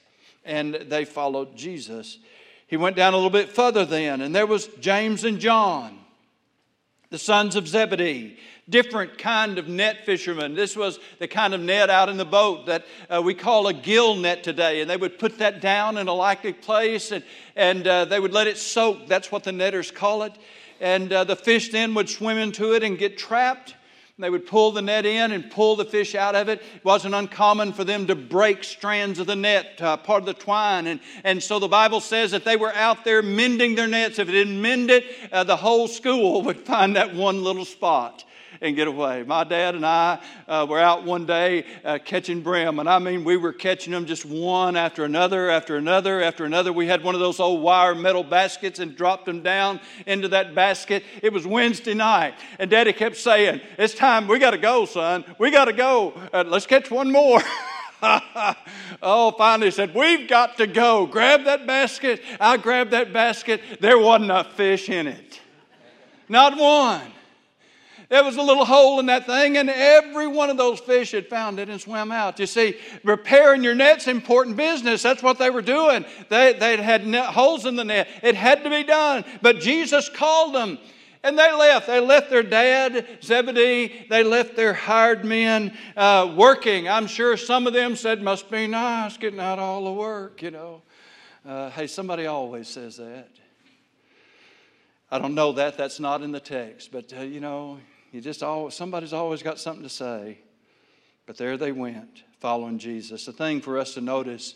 and 0.43 0.73
they 0.73 1.05
followed 1.05 1.55
Jesus. 1.55 2.17
He 2.67 2.75
went 2.75 2.97
down 2.97 3.13
a 3.13 3.15
little 3.15 3.29
bit 3.29 3.49
further 3.49 3.85
then, 3.85 4.19
and 4.19 4.35
there 4.35 4.47
was 4.47 4.67
James 4.81 5.23
and 5.23 5.39
John, 5.39 5.97
the 7.11 7.17
sons 7.17 7.55
of 7.55 7.67
Zebedee 7.67 8.37
different 8.69 9.17
kind 9.17 9.57
of 9.57 9.67
net 9.67 10.05
fishermen. 10.05 10.55
This 10.55 10.75
was 10.75 10.99
the 11.19 11.27
kind 11.27 11.53
of 11.53 11.59
net 11.59 11.89
out 11.89 12.07
in 12.07 12.17
the 12.17 12.25
boat 12.25 12.67
that 12.67 12.85
uh, 13.09 13.21
we 13.21 13.33
call 13.33 13.67
a 13.67 13.73
gill 13.73 14.15
net 14.15 14.43
today. 14.43 14.81
And 14.81 14.89
they 14.89 14.95
would 14.97 15.19
put 15.19 15.39
that 15.39 15.59
down 15.59 15.97
in 15.97 16.07
a 16.07 16.13
likely 16.13 16.53
place 16.53 17.11
and, 17.11 17.23
and 17.55 17.85
uh, 17.85 18.05
they 18.05 18.19
would 18.19 18.31
let 18.31 18.47
it 18.47 18.57
soak. 18.57 19.07
That's 19.07 19.31
what 19.31 19.43
the 19.43 19.51
netters 19.51 19.91
call 19.91 20.23
it. 20.23 20.33
And 20.79 21.11
uh, 21.11 21.23
the 21.23 21.35
fish 21.35 21.69
then 21.69 21.93
would 21.93 22.09
swim 22.09 22.37
into 22.37 22.73
it 22.73 22.83
and 22.83 22.97
get 22.97 23.17
trapped. 23.17 23.75
They 24.19 24.29
would 24.29 24.45
pull 24.45 24.71
the 24.71 24.81
net 24.81 25.07
in 25.07 25.31
and 25.31 25.49
pull 25.49 25.75
the 25.75 25.85
fish 25.85 26.13
out 26.13 26.35
of 26.35 26.47
it. 26.47 26.59
It 26.59 26.85
wasn't 26.85 27.15
uncommon 27.15 27.73
for 27.73 27.83
them 27.83 28.05
to 28.07 28.15
break 28.15 28.63
strands 28.63 29.17
of 29.17 29.25
the 29.25 29.35
net, 29.35 29.81
uh, 29.81 29.97
part 29.97 30.21
of 30.21 30.27
the 30.27 30.35
twine. 30.35 30.85
And, 30.85 30.99
and 31.23 31.41
so 31.41 31.57
the 31.57 31.67
Bible 31.67 31.99
says 31.99 32.29
that 32.29 32.45
they 32.45 32.55
were 32.55 32.73
out 32.75 33.05
there 33.05 33.23
mending 33.23 33.73
their 33.73 33.87
nets. 33.87 34.19
If 34.19 34.29
it 34.29 34.33
didn't 34.33 34.61
mend 34.61 34.91
it, 34.91 35.05
uh, 35.31 35.43
the 35.45 35.55
whole 35.55 35.87
school 35.87 36.41
would 36.43 36.59
find 36.59 36.95
that 36.95 37.15
one 37.15 37.43
little 37.43 37.65
spot. 37.65 38.23
And 38.63 38.77
get 38.77 38.87
away. 38.87 39.23
My 39.23 39.43
dad 39.43 39.75
and 39.75 39.85
I 39.85 40.19
uh, 40.47 40.65
were 40.67 40.79
out 40.79 41.03
one 41.03 41.25
day 41.25 41.65
uh, 41.83 41.99
catching 42.03 42.41
brim, 42.41 42.79
and 42.79 42.89
I 42.89 42.97
mean, 42.97 43.25
we 43.25 43.35
were 43.35 43.51
catching 43.51 43.91
them 43.91 44.05
just 44.05 44.25
one 44.25 44.77
after 44.77 45.03
another, 45.03 45.49
after 45.49 45.75
another, 45.75 46.23
after 46.23 46.45
another. 46.45 46.71
We 46.71 46.87
had 46.87 47.03
one 47.03 47.13
of 47.13 47.21
those 47.21 47.41
old 47.41 47.61
wire 47.61 47.93
metal 47.93 48.23
baskets 48.23 48.79
and 48.79 48.95
dropped 48.95 49.25
them 49.25 49.43
down 49.43 49.81
into 50.07 50.29
that 50.29 50.55
basket. 50.55 51.03
It 51.21 51.33
was 51.33 51.45
Wednesday 51.45 51.93
night, 51.93 52.35
and 52.57 52.71
Daddy 52.71 52.93
kept 52.93 53.17
saying, 53.17 53.61
It's 53.77 53.93
time, 53.93 54.27
we 54.27 54.39
got 54.39 54.51
to 54.51 54.57
go, 54.57 54.85
son. 54.85 55.25
We 55.37 55.51
got 55.51 55.65
to 55.65 55.73
go. 55.73 56.13
Uh, 56.31 56.45
let's 56.47 56.65
catch 56.65 56.89
one 56.89 57.11
more. 57.11 57.41
oh, 59.01 59.33
finally 59.37 59.71
said, 59.71 59.93
We've 59.93 60.27
got 60.29 60.57
to 60.57 60.67
go. 60.67 61.05
Grab 61.05 61.43
that 61.43 61.67
basket. 61.67 62.21
I 62.39 62.55
grabbed 62.55 62.91
that 62.91 63.11
basket. 63.11 63.61
There 63.81 63.99
wasn't 63.99 64.31
a 64.31 64.45
fish 64.45 64.87
in 64.87 65.07
it. 65.07 65.41
Not 66.29 66.57
one. 66.57 67.12
There 68.09 68.23
was 68.23 68.35
a 68.37 68.41
little 68.41 68.65
hole 68.65 68.99
in 68.99 69.05
that 69.07 69.25
thing, 69.25 69.57
and 69.57 69.69
every 69.69 70.27
one 70.27 70.49
of 70.49 70.57
those 70.57 70.79
fish 70.79 71.11
had 71.11 71.27
found 71.27 71.59
it 71.59 71.69
and 71.69 71.79
swam 71.79 72.11
out. 72.11 72.39
You 72.39 72.45
see, 72.45 72.77
repairing 73.03 73.63
your 73.63 73.75
net's 73.75 74.07
important 74.07 74.57
business. 74.57 75.01
That's 75.01 75.23
what 75.23 75.39
they 75.39 75.49
were 75.49 75.61
doing. 75.61 76.05
They, 76.29 76.53
they 76.53 76.77
had 76.77 77.07
net, 77.07 77.27
holes 77.27 77.65
in 77.65 77.75
the 77.75 77.83
net. 77.83 78.07
It 78.21 78.35
had 78.35 78.63
to 78.63 78.69
be 78.69 78.83
done. 78.83 79.23
But 79.41 79.59
Jesus 79.59 80.09
called 80.09 80.53
them. 80.53 80.77
And 81.25 81.39
they 81.39 81.53
left. 81.53 81.87
They 81.87 82.01
left 82.01 82.29
their 82.29 82.43
dad, 82.43 83.07
Zebedee. 83.23 84.07
They 84.09 84.23
left 84.23 84.57
their 84.57 84.73
hired 84.73 85.23
men 85.23 85.75
uh, 85.95 86.33
working. 86.35 86.89
I'm 86.89 87.07
sure 87.07 87.37
some 87.37 87.65
of 87.65 87.71
them 87.71 87.95
said, 87.95 88.21
Must 88.21 88.51
be 88.51 88.67
nice 88.67 89.15
getting 89.15 89.39
out 89.39 89.57
all 89.57 89.85
the 89.85 89.93
work, 89.93 90.41
you 90.41 90.51
know. 90.51 90.81
Uh, 91.47 91.69
hey, 91.69 91.87
somebody 91.87 92.25
always 92.25 92.67
says 92.67 92.97
that. 92.97 93.29
I 95.09 95.19
don't 95.19 95.35
know 95.35 95.53
that. 95.53 95.77
That's 95.77 95.99
not 95.99 96.23
in 96.23 96.31
the 96.31 96.39
text. 96.41 96.91
But, 96.91 97.13
uh, 97.17 97.21
you 97.21 97.39
know, 97.39 97.79
you 98.13 98.21
just 98.21 98.43
always, 98.43 98.75
somebody's 98.75 99.11
always 99.11 99.41
got 99.41 99.59
something 99.59 99.83
to 99.83 99.89
say. 99.89 100.37
But 101.25 101.37
there 101.37 101.57
they 101.57 101.71
went, 101.71 102.23
following 102.39 102.77
Jesus. 102.77 103.25
The 103.25 103.33
thing 103.33 103.59
for 103.59 103.79
us 103.79 103.95
to 103.95 104.01
notice 104.01 104.55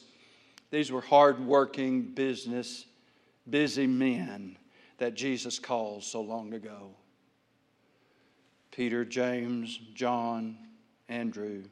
these 0.70 0.92
were 0.92 1.02
hard-working 1.02 2.14
business, 2.14 2.86
busy 3.50 3.88
men 3.88 4.58
that 5.00 5.16
Jesus 5.16 5.60
calls 5.60 6.06
so 6.06 6.22
long 6.22 6.54
ago. 6.54 6.92
Peter, 8.72 9.04
James, 9.04 9.80
John, 9.96 10.58
Andrew. 11.10 11.64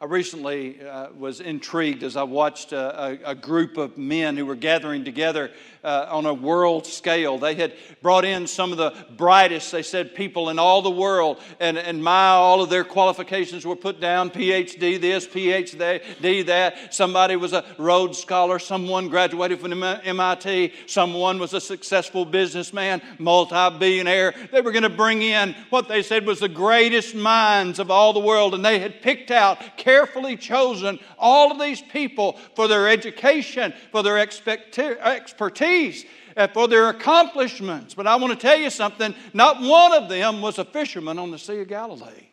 I 0.00 0.04
recently 0.04 0.80
uh, 0.80 1.08
was 1.18 1.40
intrigued 1.40 2.04
as 2.04 2.16
I 2.16 2.22
watched 2.22 2.72
a, 2.72 3.26
a, 3.26 3.30
a, 3.32 3.34
group 3.34 3.76
of 3.76 3.98
men 3.98 4.36
who 4.36 4.46
were 4.46 4.54
gathering 4.54 5.04
together 5.04 5.50
uh, 5.82 6.06
on 6.10 6.24
a 6.24 6.32
world 6.32 6.86
scale. 6.86 7.36
They 7.36 7.56
had 7.56 7.72
brought 8.00 8.24
in 8.24 8.46
some 8.46 8.70
of 8.70 8.78
the 8.78 8.94
brightest, 9.16 9.72
they 9.72 9.82
said, 9.82 10.14
people 10.14 10.50
in 10.50 10.58
all 10.60 10.82
the 10.82 10.90
world, 10.90 11.40
and, 11.58 11.76
and 11.76 12.02
my, 12.02 12.28
all 12.28 12.62
of 12.62 12.70
their 12.70 12.84
qualifications 12.84 13.66
were 13.66 13.74
put 13.74 14.00
down 14.00 14.30
PhD 14.30 15.00
this, 15.00 15.26
PhD 15.26 16.46
that. 16.46 16.94
Somebody 16.94 17.34
was 17.34 17.52
a 17.52 17.64
Rhodes 17.76 18.18
Scholar, 18.18 18.60
someone 18.60 19.08
graduated 19.08 19.58
from 19.58 19.82
MIT, 19.82 20.74
someone 20.86 21.40
was 21.40 21.54
a 21.54 21.60
successful 21.60 22.24
businessman, 22.24 23.02
multi 23.18 23.78
billionaire. 23.78 24.32
They 24.52 24.60
were 24.60 24.72
going 24.72 24.84
to 24.84 24.88
bring 24.90 25.22
in 25.22 25.56
what 25.70 25.88
they 25.88 26.02
said 26.02 26.24
was 26.24 26.38
the 26.38 26.48
greatest 26.48 27.16
minds 27.16 27.80
of 27.80 27.90
all 27.90 28.12
the 28.12 28.20
world, 28.20 28.54
and 28.54 28.64
they 28.64 28.78
had 28.78 29.02
picked 29.02 29.32
out 29.32 29.58
carefully 29.88 30.36
chosen 30.36 30.98
all 31.18 31.50
of 31.50 31.58
these 31.58 31.80
people 31.80 32.34
for 32.54 32.68
their 32.68 32.90
education, 32.90 33.72
for 33.90 34.02
their 34.02 34.18
expertise, 34.18 36.04
for 36.52 36.68
their 36.68 36.90
accomplishments. 36.90 37.94
But 37.94 38.06
I 38.06 38.16
want 38.16 38.38
to 38.38 38.38
tell 38.38 38.58
you 38.58 38.68
something 38.68 39.14
not 39.32 39.62
one 39.62 39.94
of 39.94 40.10
them 40.10 40.42
was 40.42 40.58
a 40.58 40.64
fisherman 40.66 41.18
on 41.18 41.30
the 41.30 41.38
Sea 41.38 41.60
of 41.60 41.68
Galilee. 41.68 42.28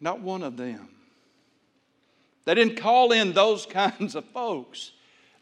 Not 0.00 0.20
one 0.20 0.42
of 0.42 0.56
them. 0.56 0.88
They 2.46 2.54
didn't 2.54 2.76
call 2.76 3.12
in 3.12 3.34
those 3.34 3.66
kinds 3.70 4.14
of 4.14 4.24
folks, 4.26 4.92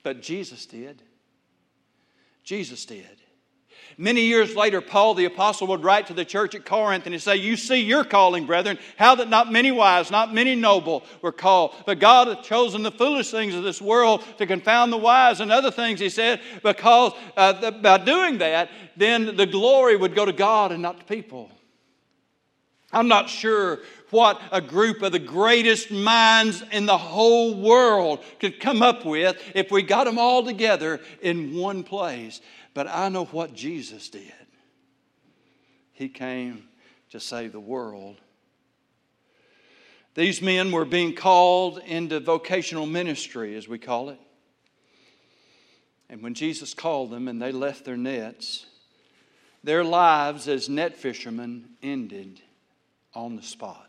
but 0.02 0.22
Jesus 0.22 0.66
did. 0.66 1.02
Jesus 2.42 2.84
did. 2.84 3.22
Many 4.02 4.23
years 4.23 4.56
later, 4.56 4.80
Paul 4.80 5.14
the 5.14 5.26
Apostle 5.26 5.68
would 5.68 5.85
write 5.85 6.09
to 6.09 6.12
the 6.12 6.25
church 6.25 6.56
at 6.56 6.64
Corinth 6.64 7.06
and 7.06 7.14
he'd 7.14 7.21
say, 7.21 7.37
You 7.37 7.56
see 7.56 7.80
your 7.80 8.02
calling, 8.02 8.47
brethren, 8.47 8.76
how 8.97 9.14
that 9.14 9.28
not 9.28 9.52
many 9.52 9.71
wise, 9.71 10.11
not 10.11 10.35
many 10.35 10.56
noble 10.56 11.04
were 11.21 11.30
called. 11.30 11.73
But 11.87 12.00
God 12.00 12.26
hath 12.26 12.42
chosen 12.42 12.82
the 12.82 12.90
foolish 12.90 13.30
things 13.30 13.54
of 13.54 13.62
this 13.62 13.80
world 13.80 14.25
to 14.38 14.47
confound 14.49 14.92
the 14.92 14.97
wise 14.97 15.38
and 15.38 15.52
other 15.52 15.71
things, 15.71 16.00
he 16.00 16.09
said, 16.09 16.40
because 16.64 17.12
uh, 17.37 17.71
by 17.71 17.99
doing 17.99 18.38
that, 18.38 18.71
then 18.97 19.37
the 19.37 19.47
glory 19.47 19.94
would 19.94 20.16
go 20.16 20.25
to 20.25 20.32
God 20.32 20.73
and 20.73 20.82
not 20.82 20.99
to 20.99 21.04
people. 21.04 21.49
I'm 22.92 23.06
not 23.06 23.30
sure 23.30 23.78
what 24.11 24.42
a 24.50 24.61
group 24.61 25.00
of 25.02 25.12
the 25.12 25.18
greatest 25.18 25.90
minds 25.90 26.62
in 26.73 26.87
the 26.87 26.99
whole 26.99 27.54
world 27.54 28.23
could 28.40 28.61
come 28.61 28.82
up 28.82 29.06
with 29.06 29.40
if 29.54 29.71
we 29.71 29.82
got 29.82 30.04
them 30.04 30.18
all 30.18 30.44
together 30.44 31.00
in 31.23 31.56
one 31.56 31.85
place. 31.85 32.40
But 32.75 32.88
I 32.88 33.09
know 33.09 33.26
what 33.26 33.55
Jesus 33.55 34.09
did. 34.09 34.33
He 35.93 36.09
came 36.09 36.64
to 37.11 37.21
save 37.21 37.52
the 37.52 37.61
world. 37.61 38.17
These 40.14 40.43
men 40.43 40.73
were 40.73 40.85
being 40.85 41.14
called 41.14 41.79
into 41.79 42.21
vocational 42.21 42.87
ministry, 42.87 43.57
as 43.57 43.69
we 43.69 43.79
call 43.79 44.11
it. 44.11 44.21
And 46.09 46.23
when 46.23 46.35
Jesus 46.35 46.75
called 46.75 47.11
them 47.11 47.29
and 47.29 47.41
they 47.41 47.52
left 47.52 47.85
their 47.85 47.97
nets, 47.97 48.67
their 49.64 49.85
lives 49.85 50.49
as 50.49 50.69
net 50.69 50.97
fishermen 50.97 51.71
ended 51.83 52.41
on 53.14 53.37
the 53.37 53.43
spot. 53.43 53.88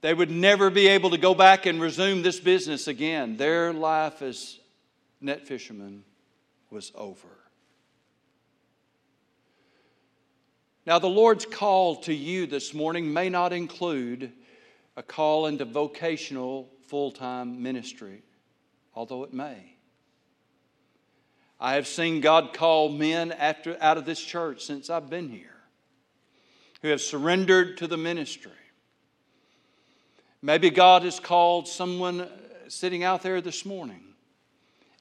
They 0.00 0.14
would 0.14 0.30
never 0.30 0.70
be 0.70 0.88
able 0.88 1.10
to 1.10 1.18
go 1.18 1.34
back 1.34 1.66
and 1.66 1.80
resume 1.80 2.22
this 2.22 2.40
business 2.40 2.88
again. 2.88 3.36
Their 3.36 3.72
life 3.72 4.22
as 4.22 4.58
net 5.20 5.46
fishermen 5.46 6.02
was 6.72 6.90
over. 6.94 7.28
Now, 10.84 10.98
the 10.98 11.08
Lord's 11.08 11.46
call 11.46 11.96
to 12.02 12.14
you 12.14 12.46
this 12.46 12.74
morning 12.74 13.12
may 13.12 13.28
not 13.28 13.52
include 13.52 14.32
a 14.96 15.02
call 15.02 15.46
into 15.46 15.64
vocational 15.64 16.68
full 16.88 17.12
time 17.12 17.62
ministry, 17.62 18.22
although 18.94 19.22
it 19.22 19.32
may. 19.32 19.76
I 21.60 21.74
have 21.74 21.86
seen 21.86 22.20
God 22.20 22.52
call 22.52 22.88
men 22.88 23.30
after, 23.30 23.76
out 23.80 23.96
of 23.96 24.04
this 24.04 24.20
church 24.20 24.64
since 24.64 24.90
I've 24.90 25.08
been 25.08 25.28
here 25.28 25.54
who 26.80 26.88
have 26.88 27.00
surrendered 27.00 27.76
to 27.78 27.86
the 27.86 27.96
ministry. 27.96 28.50
Maybe 30.40 30.70
God 30.70 31.02
has 31.02 31.20
called 31.20 31.68
someone 31.68 32.28
sitting 32.66 33.04
out 33.04 33.22
there 33.22 33.40
this 33.40 33.64
morning 33.64 34.11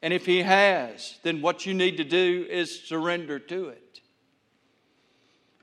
and 0.02 0.14
if 0.14 0.26
He 0.26 0.42
has, 0.42 1.20
then 1.24 1.42
what 1.42 1.66
you 1.66 1.74
need 1.74 1.98
to 1.98 2.04
do 2.04 2.46
is 2.50 2.84
surrender 2.84 3.40
to 3.40 3.70
it. 3.70 4.02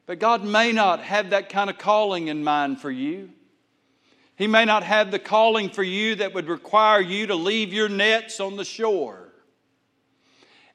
But 0.07 0.21
God 0.21 0.45
may 0.45 0.73
not 0.73 1.03
have 1.03 1.31
that 1.31 1.51
kind 1.51 1.69
of 1.69 1.79
calling 1.79 2.29
in 2.29 2.43
mind 2.43 2.81
for 2.81 2.91
you. 2.91 3.31
He 4.37 4.47
may 4.47 4.65
not 4.65 4.85
have 4.85 5.11
the 5.11 5.19
calling 5.19 5.69
for 5.69 5.83
you 5.83 6.15
that 6.15 6.33
would 6.33 6.49
require 6.49 7.01
you 7.01 7.27
to 7.27 7.35
leave 7.35 7.73
your 7.73 7.89
nets 7.89 8.41
on 8.41 8.57
the 8.57 8.65
shore. 8.65 9.29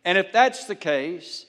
And 0.06 0.18
if 0.18 0.32
that's 0.32 0.66
the 0.66 0.76
case, 0.76 1.46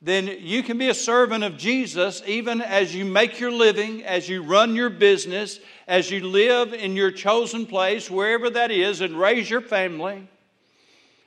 then 0.00 0.28
you 0.40 0.62
can 0.62 0.78
be 0.78 0.88
a 0.88 0.94
servant 0.94 1.42
of 1.42 1.56
Jesus 1.56 2.22
even 2.26 2.62
as 2.62 2.94
you 2.94 3.04
make 3.04 3.40
your 3.40 3.50
living, 3.50 4.04
as 4.04 4.28
you 4.28 4.42
run 4.42 4.76
your 4.76 4.90
business, 4.90 5.58
as 5.88 6.10
you 6.10 6.26
live 6.26 6.72
in 6.72 6.94
your 6.94 7.10
chosen 7.10 7.66
place, 7.66 8.10
wherever 8.10 8.48
that 8.50 8.70
is, 8.70 9.00
and 9.00 9.18
raise 9.18 9.50
your 9.50 9.60
family. 9.60 10.28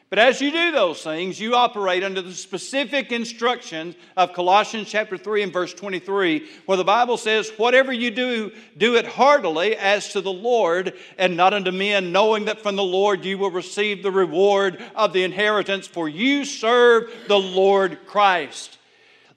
But 0.10 0.18
as 0.18 0.42
you 0.42 0.52
do 0.52 0.72
those 0.72 1.04
things, 1.04 1.40
you 1.40 1.54
operate 1.54 2.04
under 2.04 2.24
the 2.24 2.34
specific 2.34 3.12
instructions 3.12 3.96
of 4.18 4.34
Colossians 4.34 4.90
chapter 4.90 5.18
3 5.18 5.44
and 5.44 5.54
verse 5.54 5.72
23, 5.72 6.50
where 6.66 6.78
the 6.80 6.84
Bible 6.84 7.16
says, 7.16 7.52
Whatever 7.58 7.94
you 7.94 8.10
do, 8.10 8.52
do 8.76 8.96
it 8.96 9.06
heartily 9.06 9.76
as 9.76 10.12
to 10.14 10.22
the 10.22 10.32
Lord 10.32 10.94
and 11.20 11.38
not 11.38 11.54
unto 11.54 11.70
men, 11.72 12.12
knowing 12.12 12.46
that 12.46 12.62
from 12.62 12.76
the 12.76 12.84
Lord 12.84 13.24
you 13.24 13.38
will 13.38 13.52
receive 13.52 14.02
the 14.02 14.12
reward 14.12 14.84
of 14.96 15.14
the 15.14 15.24
inheritance, 15.24 15.86
for 15.86 16.10
you 16.10 16.44
serve 16.44 17.12
the 17.28 17.40
Lord 17.40 18.00
Christ. 18.08 18.80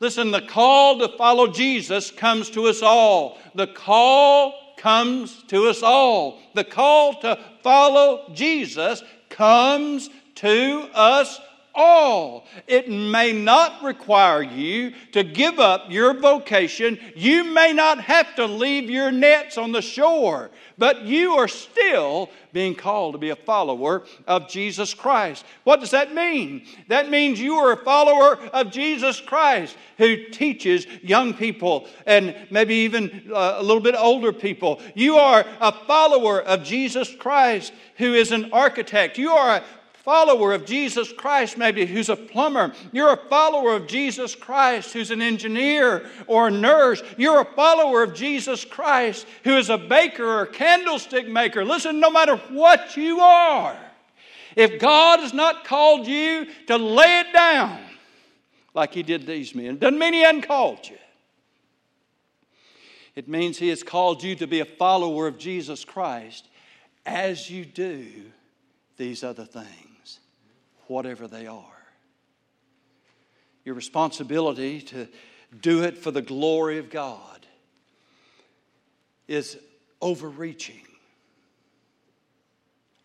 Listen, 0.00 0.30
the 0.30 0.40
call 0.40 0.98
to 1.00 1.08
follow 1.18 1.48
Jesus 1.48 2.10
comes 2.10 2.48
to 2.50 2.68
us 2.68 2.80
all. 2.80 3.38
The 3.54 3.66
call 3.66 4.54
comes 4.78 5.42
to 5.48 5.68
us 5.68 5.82
all. 5.82 6.40
The 6.54 6.64
call 6.64 7.20
to 7.20 7.38
follow 7.62 8.30
Jesus 8.32 9.02
comes 9.28 10.08
to 10.42 10.88
us 10.92 11.40
all. 11.74 12.46
It 12.66 12.90
may 12.90 13.32
not 13.32 13.82
require 13.82 14.42
you 14.42 14.92
to 15.12 15.22
give 15.22 15.58
up 15.58 15.90
your 15.90 16.14
vocation. 16.14 16.98
You 17.14 17.44
may 17.44 17.72
not 17.72 18.00
have 18.00 18.34
to 18.36 18.46
leave 18.46 18.90
your 18.90 19.10
nets 19.10 19.56
on 19.56 19.72
the 19.72 19.82
shore, 19.82 20.50
but 20.76 21.02
you 21.02 21.32
are 21.32 21.48
still 21.48 22.28
being 22.52 22.74
called 22.74 23.14
to 23.14 23.18
be 23.18 23.30
a 23.30 23.36
follower 23.36 24.04
of 24.26 24.48
Jesus 24.48 24.92
Christ. 24.92 25.44
What 25.64 25.80
does 25.80 25.92
that 25.92 26.14
mean? 26.14 26.66
That 26.88 27.08
means 27.08 27.40
you 27.40 27.54
are 27.54 27.72
a 27.72 27.84
follower 27.84 28.36
of 28.48 28.70
Jesus 28.70 29.20
Christ 29.20 29.76
who 29.96 30.28
teaches 30.28 30.86
young 31.02 31.32
people 31.32 31.88
and 32.04 32.36
maybe 32.50 32.74
even 32.74 33.30
uh, 33.32 33.54
a 33.56 33.62
little 33.62 33.82
bit 33.82 33.94
older 33.96 34.32
people. 34.32 34.80
You 34.94 35.16
are 35.16 35.44
a 35.60 35.72
follower 35.72 36.42
of 36.42 36.64
Jesus 36.64 37.14
Christ 37.14 37.72
who 37.96 38.12
is 38.12 38.32
an 38.32 38.52
architect. 38.52 39.16
You 39.16 39.30
are 39.30 39.56
a 39.56 39.64
follower 40.04 40.52
of 40.52 40.64
Jesus 40.64 41.12
Christ, 41.12 41.56
maybe 41.56 41.86
who's 41.86 42.08
a 42.08 42.16
plumber. 42.16 42.72
You're 42.90 43.12
a 43.12 43.28
follower 43.28 43.74
of 43.74 43.86
Jesus 43.86 44.34
Christ 44.34 44.92
who's 44.92 45.10
an 45.10 45.22
engineer 45.22 46.10
or 46.26 46.48
a 46.48 46.50
nurse. 46.50 47.02
You're 47.16 47.42
a 47.42 47.54
follower 47.54 48.02
of 48.02 48.14
Jesus 48.14 48.64
Christ 48.64 49.26
who 49.44 49.56
is 49.56 49.70
a 49.70 49.78
baker 49.78 50.24
or 50.24 50.42
a 50.42 50.46
candlestick 50.46 51.28
maker. 51.28 51.64
Listen, 51.64 52.00
no 52.00 52.10
matter 52.10 52.36
what 52.50 52.96
you 52.96 53.20
are, 53.20 53.78
if 54.56 54.80
God 54.80 55.20
has 55.20 55.32
not 55.32 55.64
called 55.64 56.06
you 56.06 56.46
to 56.66 56.76
lay 56.76 57.20
it 57.20 57.32
down 57.32 57.80
like 58.74 58.92
He 58.92 59.02
did 59.02 59.26
these 59.26 59.54
men, 59.54 59.78
doesn't 59.78 59.98
mean 59.98 60.14
He 60.14 60.22
hadn't 60.22 60.42
called 60.42 60.88
you. 60.88 60.98
It 63.14 63.28
means 63.28 63.58
He 63.58 63.68
has 63.68 63.82
called 63.82 64.22
you 64.22 64.34
to 64.36 64.46
be 64.46 64.60
a 64.60 64.64
follower 64.64 65.26
of 65.28 65.38
Jesus 65.38 65.84
Christ 65.84 66.48
as 67.06 67.50
you 67.50 67.64
do 67.64 68.06
these 68.96 69.24
other 69.24 69.44
things 69.44 69.91
whatever 70.86 71.28
they 71.28 71.46
are. 71.46 71.64
Your 73.64 73.74
responsibility 73.74 74.80
to 74.82 75.08
do 75.60 75.82
it 75.84 75.98
for 75.98 76.10
the 76.10 76.22
glory 76.22 76.78
of 76.78 76.90
God 76.90 77.46
is 79.28 79.56
overreaching 80.00 80.82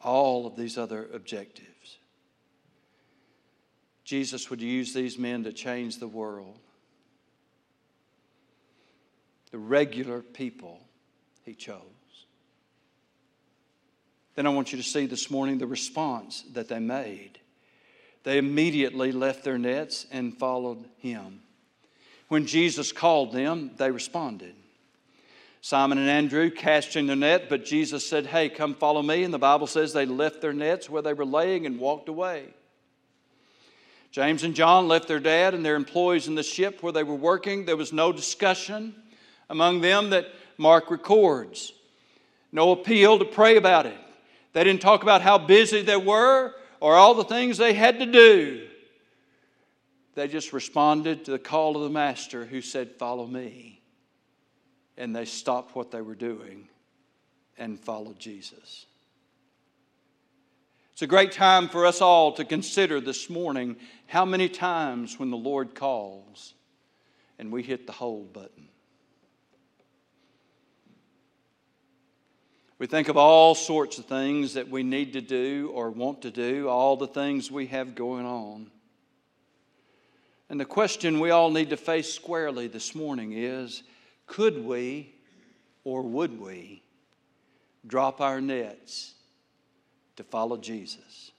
all 0.02 0.48
of 0.48 0.56
these 0.56 0.78
other 0.78 1.08
objectives. 1.14 1.98
Jesus 4.04 4.50
would 4.50 4.62
use 4.62 4.94
these 4.94 5.18
men 5.18 5.44
to 5.44 5.52
change 5.52 6.00
the 6.00 6.08
world. 6.08 6.58
The 9.52 9.58
regular 9.58 10.22
people 10.22 10.80
he 11.44 11.54
chose. 11.54 11.82
Then 14.36 14.46
I 14.46 14.50
want 14.50 14.72
you 14.72 14.78
to 14.78 14.84
see 14.84 15.08
this 15.08 15.32
morning 15.32 15.58
the 15.58 15.68
response 15.68 16.44
that 16.54 16.68
they 16.68 16.80
made. 16.80 17.40
They 18.24 18.38
immediately 18.38 19.12
left 19.12 19.44
their 19.44 19.58
nets 19.58 20.06
and 20.12 20.38
followed 20.38 20.86
him. 20.98 21.42
When 22.28 22.46
Jesus 22.46 22.92
called 22.92 23.32
them, 23.32 23.72
they 23.78 23.90
responded. 23.90 24.54
Simon 25.62 25.98
and 25.98 26.10
Andrew 26.10 26.50
casting 26.50 27.08
their 27.08 27.16
net, 27.16 27.50
but 27.50 27.66
Jesus 27.66 28.08
said, 28.08 28.26
Hey, 28.26 28.50
come 28.50 28.74
follow 28.74 29.02
me. 29.02 29.24
And 29.24 29.34
the 29.34 29.40
Bible 29.40 29.68
says 29.68 29.92
they 29.92 30.06
left 30.06 30.42
their 30.42 30.54
nets 30.54 30.90
where 30.90 31.02
they 31.02 31.14
were 31.14 31.26
laying 31.26 31.66
and 31.66 31.80
walked 31.80 32.10
away. 32.10 32.46
James 34.12 34.44
and 34.44 34.56
John 34.56 34.88
left 34.88 35.08
their 35.08 35.20
dad 35.20 35.54
and 35.54 35.66
their 35.66 35.76
employees 35.76 36.28
in 36.28 36.36
the 36.36 36.44
ship 36.44 36.82
where 36.82 36.94
they 36.94 37.04
were 37.04 37.16
working. 37.16 37.66
There 37.66 37.78
was 37.78 37.94
no 37.94 38.12
discussion 38.12 38.96
among 39.50 39.82
them 39.82 40.10
that 40.12 40.28
Mark 40.58 40.90
records, 40.90 41.74
no 42.52 42.72
appeal 42.72 43.20
to 43.20 43.26
pray 43.26 43.58
about 43.58 43.86
it. 43.86 43.98
They 44.54 44.64
didn't 44.64 44.82
talk 44.82 45.04
about 45.04 45.22
how 45.22 45.38
busy 45.38 45.82
they 45.82 45.98
were 45.98 46.54
or 46.80 46.96
all 46.96 47.14
the 47.14 47.24
things 47.24 47.58
they 47.58 47.74
had 47.74 48.00
to 48.00 48.06
do. 48.06 48.68
They 50.16 50.28
just 50.28 50.54
responded 50.54 51.26
to 51.26 51.32
the 51.32 51.40
call 51.40 51.76
of 51.76 51.84
the 51.84 51.90
Master 51.90 52.46
who 52.46 52.62
said, 52.62 52.92
Follow 52.98 53.28
me. 53.28 53.82
And 54.98 55.16
they 55.16 55.26
stopped 55.26 55.76
what 55.76 55.92
they 55.92 56.02
were 56.02 56.16
doing 56.16 56.70
and 57.58 57.80
followed 57.80 58.20
Jesus. 58.20 58.88
It's 60.94 61.04
a 61.04 61.08
great 61.08 61.32
time 61.32 61.70
for 61.70 61.86
us 61.86 62.02
all 62.02 62.32
to 62.34 62.44
consider 62.44 63.00
this 63.00 63.30
morning 63.30 63.76
how 64.08 64.26
many 64.26 64.50
times 64.50 65.20
when 65.20 65.30
the 65.30 65.38
Lord 65.38 65.76
calls 65.76 66.56
and 67.38 67.52
we 67.52 67.62
hit 67.62 67.86
the 67.86 67.94
hold 67.94 68.34
button. 68.34 68.70
We 72.80 72.86
think 72.86 73.08
of 73.08 73.18
all 73.18 73.56
sorts 73.56 73.98
of 73.98 74.06
things 74.06 74.54
that 74.54 74.70
we 74.70 74.84
need 74.84 75.14
to 75.14 75.22
do 75.22 75.72
or 75.74 75.90
want 75.90 76.22
to 76.22 76.32
do, 76.32 76.70
all 76.70 76.96
the 76.96 77.08
things 77.08 77.52
we 77.52 77.68
have 77.68 77.96
going 77.96 78.26
on. 78.26 78.70
And 80.50 80.60
the 80.60 80.66
question 80.66 81.20
we 81.20 81.32
all 81.32 81.50
need 81.50 81.72
to 81.72 81.78
face 81.78 82.14
squarely 82.14 82.68
this 82.68 82.94
morning 82.96 83.34
is 83.34 83.84
could 84.28 84.64
we 84.64 85.14
or 85.84 86.04
would 86.04 86.40
we 86.40 86.84
drop 87.86 88.22
our 88.22 88.40
nets 88.40 89.16
to 90.18 90.24
follow 90.24 90.58
Jesus? 90.58 91.32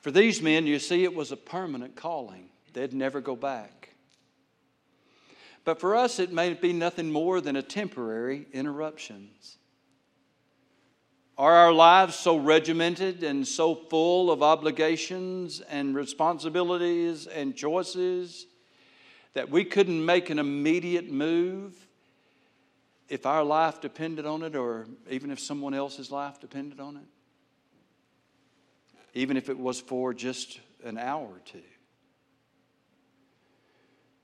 For 0.00 0.10
these 0.10 0.42
men, 0.42 0.66
you 0.66 0.78
see, 0.78 1.04
it 1.04 1.14
was 1.14 1.32
a 1.32 1.36
permanent 1.36 1.96
calling. 1.96 2.48
They'd 2.72 2.92
never 2.92 3.20
go 3.20 3.36
back. 3.36 3.83
But 5.64 5.80
for 5.80 5.96
us, 5.96 6.18
it 6.18 6.30
may 6.30 6.52
be 6.54 6.72
nothing 6.72 7.10
more 7.10 7.40
than 7.40 7.56
a 7.56 7.62
temporary 7.62 8.46
interruptions. 8.52 9.56
Are 11.36 11.54
our 11.54 11.72
lives 11.72 12.14
so 12.14 12.36
regimented 12.36 13.24
and 13.24 13.48
so 13.48 13.74
full 13.74 14.30
of 14.30 14.42
obligations 14.42 15.60
and 15.62 15.94
responsibilities 15.94 17.26
and 17.26 17.56
choices 17.56 18.46
that 19.32 19.50
we 19.50 19.64
couldn't 19.64 20.04
make 20.04 20.30
an 20.30 20.38
immediate 20.38 21.10
move 21.10 21.74
if 23.08 23.26
our 23.26 23.42
life 23.42 23.80
depended 23.80 24.26
on 24.26 24.42
it 24.42 24.54
or 24.54 24.86
even 25.10 25.30
if 25.32 25.40
someone 25.40 25.74
else's 25.74 26.10
life 26.10 26.40
depended 26.40 26.78
on 26.78 26.96
it? 26.96 27.02
Even 29.14 29.36
if 29.36 29.48
it 29.48 29.58
was 29.58 29.80
for 29.80 30.14
just 30.14 30.60
an 30.84 30.98
hour 30.98 31.26
or 31.26 31.40
two. 31.44 31.60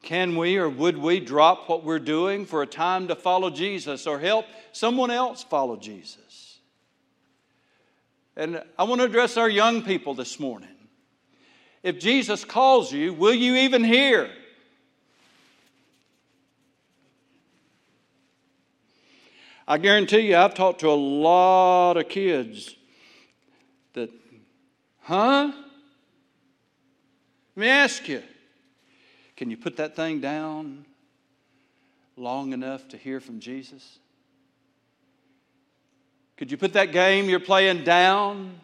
Can 0.02 0.36
we 0.36 0.56
or 0.56 0.68
would 0.68 0.96
we 0.96 1.20
drop 1.20 1.68
what 1.68 1.84
we're 1.84 1.98
doing 1.98 2.46
for 2.46 2.62
a 2.62 2.66
time 2.66 3.08
to 3.08 3.14
follow 3.14 3.50
Jesus 3.50 4.06
or 4.06 4.18
help 4.18 4.46
someone 4.72 5.10
else 5.10 5.42
follow 5.42 5.76
Jesus? 5.76 6.58
And 8.36 8.62
I 8.78 8.84
want 8.84 9.00
to 9.00 9.04
address 9.04 9.36
our 9.36 9.48
young 9.48 9.82
people 9.82 10.14
this 10.14 10.40
morning. 10.40 10.68
If 11.82 11.98
Jesus 11.98 12.44
calls 12.44 12.92
you, 12.92 13.12
will 13.12 13.34
you 13.34 13.56
even 13.56 13.84
hear? 13.84 14.30
I 19.68 19.78
guarantee 19.78 20.20
you, 20.20 20.36
I've 20.36 20.54
talked 20.54 20.80
to 20.80 20.88
a 20.88 20.96
lot 20.96 21.96
of 21.96 22.08
kids 22.08 22.74
that, 23.92 24.10
huh? 25.02 25.52
Let 27.54 27.60
me 27.60 27.68
ask 27.68 28.08
you 28.08 28.22
can 29.40 29.50
you 29.50 29.56
put 29.56 29.78
that 29.78 29.96
thing 29.96 30.20
down 30.20 30.84
long 32.14 32.52
enough 32.52 32.86
to 32.88 32.98
hear 32.98 33.20
from 33.20 33.40
Jesus? 33.40 33.98
Could 36.36 36.50
you 36.50 36.58
put 36.58 36.74
that 36.74 36.92
game 36.92 37.30
you're 37.30 37.40
playing 37.40 37.82
down? 37.82 38.60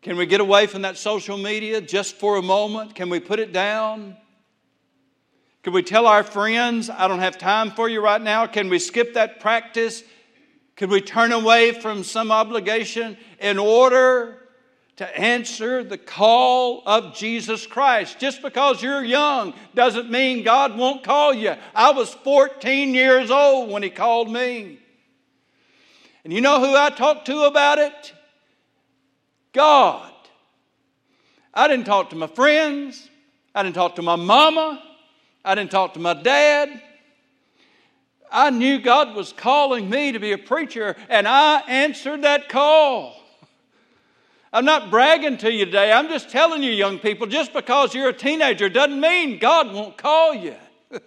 Can 0.00 0.16
we 0.16 0.24
get 0.24 0.40
away 0.40 0.66
from 0.66 0.80
that 0.82 0.96
social 0.96 1.36
media 1.36 1.82
just 1.82 2.16
for 2.16 2.36
a 2.36 2.42
moment? 2.42 2.94
Can 2.94 3.10
we 3.10 3.20
put 3.20 3.40
it 3.40 3.52
down? 3.52 4.16
Can 5.64 5.74
we 5.74 5.82
tell 5.82 6.06
our 6.06 6.22
friends, 6.24 6.88
I 6.88 7.06
don't 7.06 7.18
have 7.18 7.36
time 7.36 7.72
for 7.72 7.90
you 7.90 8.02
right 8.02 8.22
now? 8.22 8.46
Can 8.46 8.70
we 8.70 8.78
skip 8.78 9.12
that 9.12 9.38
practice? 9.38 10.02
Could 10.76 10.88
we 10.88 11.02
turn 11.02 11.32
away 11.32 11.72
from 11.72 12.04
some 12.04 12.32
obligation 12.32 13.18
in 13.38 13.58
order 13.58 14.39
to 15.00 15.18
answer 15.18 15.82
the 15.82 15.96
call 15.96 16.82
of 16.84 17.14
Jesus 17.14 17.66
Christ. 17.66 18.18
Just 18.18 18.42
because 18.42 18.82
you're 18.82 19.02
young 19.02 19.54
doesn't 19.74 20.10
mean 20.10 20.44
God 20.44 20.76
won't 20.76 21.02
call 21.02 21.32
you. 21.32 21.54
I 21.74 21.92
was 21.92 22.12
14 22.12 22.92
years 22.92 23.30
old 23.30 23.70
when 23.70 23.82
He 23.82 23.88
called 23.88 24.30
me. 24.30 24.78
And 26.22 26.34
you 26.34 26.42
know 26.42 26.60
who 26.60 26.76
I 26.76 26.90
talked 26.90 27.24
to 27.28 27.44
about 27.44 27.78
it? 27.78 28.12
God. 29.54 30.12
I 31.54 31.66
didn't 31.66 31.86
talk 31.86 32.10
to 32.10 32.16
my 32.16 32.26
friends. 32.26 33.08
I 33.54 33.62
didn't 33.62 33.76
talk 33.76 33.96
to 33.96 34.02
my 34.02 34.16
mama. 34.16 34.82
I 35.42 35.54
didn't 35.54 35.70
talk 35.70 35.94
to 35.94 35.98
my 35.98 36.12
dad. 36.12 36.82
I 38.30 38.50
knew 38.50 38.78
God 38.78 39.16
was 39.16 39.32
calling 39.32 39.88
me 39.88 40.12
to 40.12 40.18
be 40.18 40.32
a 40.32 40.38
preacher, 40.38 40.94
and 41.08 41.26
I 41.26 41.60
answered 41.60 42.20
that 42.20 42.50
call. 42.50 43.19
I'm 44.52 44.64
not 44.64 44.90
bragging 44.90 45.38
to 45.38 45.52
you 45.52 45.64
today. 45.64 45.92
I'm 45.92 46.08
just 46.08 46.30
telling 46.30 46.62
you, 46.62 46.72
young 46.72 46.98
people, 46.98 47.26
just 47.28 47.52
because 47.52 47.94
you're 47.94 48.08
a 48.08 48.12
teenager 48.12 48.68
doesn't 48.68 49.00
mean 49.00 49.38
God 49.38 49.72
won't 49.72 49.96
call 49.96 50.34
you. 50.34 50.56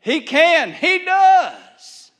he 0.00 0.22
can, 0.22 0.72
He 0.72 1.04
does. 1.04 2.10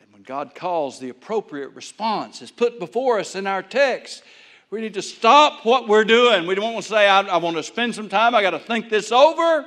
And 0.00 0.10
when 0.10 0.22
God 0.22 0.54
calls, 0.54 0.98
the 0.98 1.10
appropriate 1.10 1.74
response 1.74 2.40
is 2.40 2.50
put 2.50 2.78
before 2.78 3.18
us 3.18 3.34
in 3.34 3.46
our 3.46 3.62
text. 3.62 4.22
We 4.70 4.80
need 4.80 4.94
to 4.94 5.02
stop 5.02 5.66
what 5.66 5.86
we're 5.86 6.04
doing. 6.04 6.46
We 6.46 6.54
don't 6.54 6.72
want 6.72 6.84
to 6.84 6.88
say, 6.88 7.06
I, 7.06 7.20
I 7.20 7.36
want 7.36 7.56
to 7.56 7.62
spend 7.62 7.94
some 7.94 8.08
time, 8.08 8.34
I 8.34 8.40
got 8.40 8.50
to 8.50 8.58
think 8.58 8.88
this 8.88 9.12
over. 9.12 9.66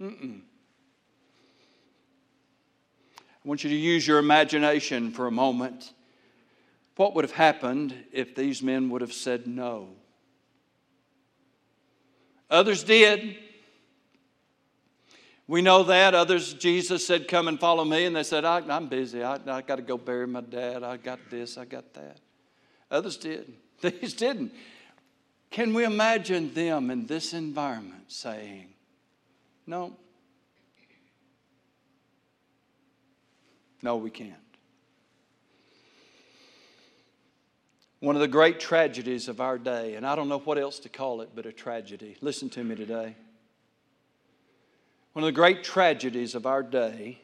Mm-mm. 0.00 0.40
I 3.18 3.48
want 3.48 3.64
you 3.64 3.70
to 3.70 3.76
use 3.76 4.06
your 4.06 4.18
imagination 4.18 5.10
for 5.10 5.26
a 5.26 5.30
moment. 5.30 5.92
What 6.96 7.14
would 7.14 7.24
have 7.24 7.32
happened 7.32 7.94
if 8.10 8.34
these 8.34 8.62
men 8.62 8.88
would 8.90 9.02
have 9.02 9.12
said 9.12 9.46
no? 9.46 9.90
Others 12.50 12.84
did. 12.84 13.36
We 15.46 15.62
know 15.62 15.84
that. 15.84 16.14
Others, 16.14 16.54
Jesus 16.54 17.06
said, 17.06 17.28
Come 17.28 17.48
and 17.48 17.60
follow 17.60 17.84
me. 17.84 18.06
And 18.06 18.16
they 18.16 18.22
said, 18.22 18.44
I, 18.44 18.62
am 18.74 18.88
busy. 18.88 19.22
I, 19.22 19.34
I 19.46 19.62
got 19.62 19.76
to 19.76 19.82
go 19.82 19.98
bury 19.98 20.26
my 20.26 20.40
dad. 20.40 20.82
I 20.82 20.96
got 20.96 21.18
this. 21.30 21.58
I 21.58 21.66
got 21.66 21.92
that. 21.94 22.18
Others 22.90 23.16
did. 23.18 23.52
These 23.80 24.14
didn't. 24.14 24.52
Can 25.50 25.74
we 25.74 25.84
imagine 25.84 26.52
them 26.54 26.90
in 26.90 27.06
this 27.06 27.32
environment 27.32 28.10
saying, 28.10 28.68
No? 29.66 29.96
No, 33.82 33.96
we 33.96 34.10
can't. 34.10 34.45
One 38.06 38.14
of 38.14 38.20
the 38.20 38.28
great 38.28 38.60
tragedies 38.60 39.26
of 39.26 39.40
our 39.40 39.58
day, 39.58 39.96
and 39.96 40.06
I 40.06 40.14
don't 40.14 40.28
know 40.28 40.38
what 40.38 40.58
else 40.58 40.78
to 40.78 40.88
call 40.88 41.22
it 41.22 41.30
but 41.34 41.44
a 41.44 41.50
tragedy. 41.50 42.16
Listen 42.20 42.48
to 42.50 42.62
me 42.62 42.76
today. 42.76 43.16
One 45.12 45.24
of 45.24 45.26
the 45.26 45.32
great 45.32 45.64
tragedies 45.64 46.36
of 46.36 46.46
our 46.46 46.62
day 46.62 47.18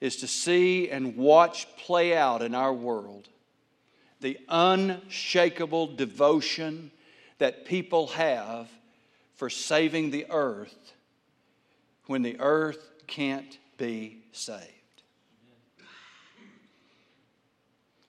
is 0.00 0.16
to 0.16 0.26
see 0.26 0.88
and 0.88 1.18
watch 1.18 1.66
play 1.76 2.16
out 2.16 2.40
in 2.40 2.54
our 2.54 2.72
world 2.72 3.28
the 4.22 4.38
unshakable 4.48 5.88
devotion 5.96 6.90
that 7.36 7.66
people 7.66 8.06
have 8.06 8.70
for 9.34 9.50
saving 9.50 10.12
the 10.12 10.24
earth 10.30 10.94
when 12.06 12.22
the 12.22 12.40
earth 12.40 12.90
can't 13.06 13.58
be 13.76 14.24
saved. 14.32 14.83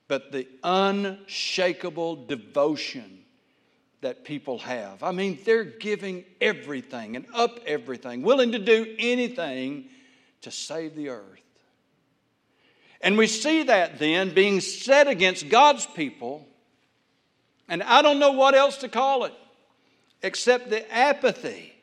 But 0.08 0.32
the 0.32 0.48
unshakable 0.64 2.28
devotion 2.28 3.20
that 4.02 4.24
people 4.24 4.60
have. 4.60 5.02
I 5.02 5.12
mean, 5.12 5.40
they're 5.46 5.64
giving 5.64 6.26
everything 6.40 7.16
and 7.16 7.26
up 7.34 7.60
everything, 7.66 8.22
willing 8.22 8.52
to 8.52 8.60
do 8.60 8.96
anything 9.00 9.86
to 10.42 10.52
save 10.52 10.96
the 10.96 11.10
earth. 11.10 11.42
And 13.02 13.18
we 13.18 13.28
see 13.28 13.64
that 13.64 13.98
then 13.98 14.34
being 14.34 14.62
set 14.62 15.08
against 15.08 15.50
God's 15.50 15.86
people, 15.88 16.48
and 17.68 17.82
I 17.82 18.02
don't 18.02 18.20
know 18.20 18.34
what 18.34 18.54
else 18.54 18.78
to 18.78 18.90
call 18.90 19.26
it 19.26 19.34
except 20.22 20.70
the 20.70 20.92
apathy 20.94 21.74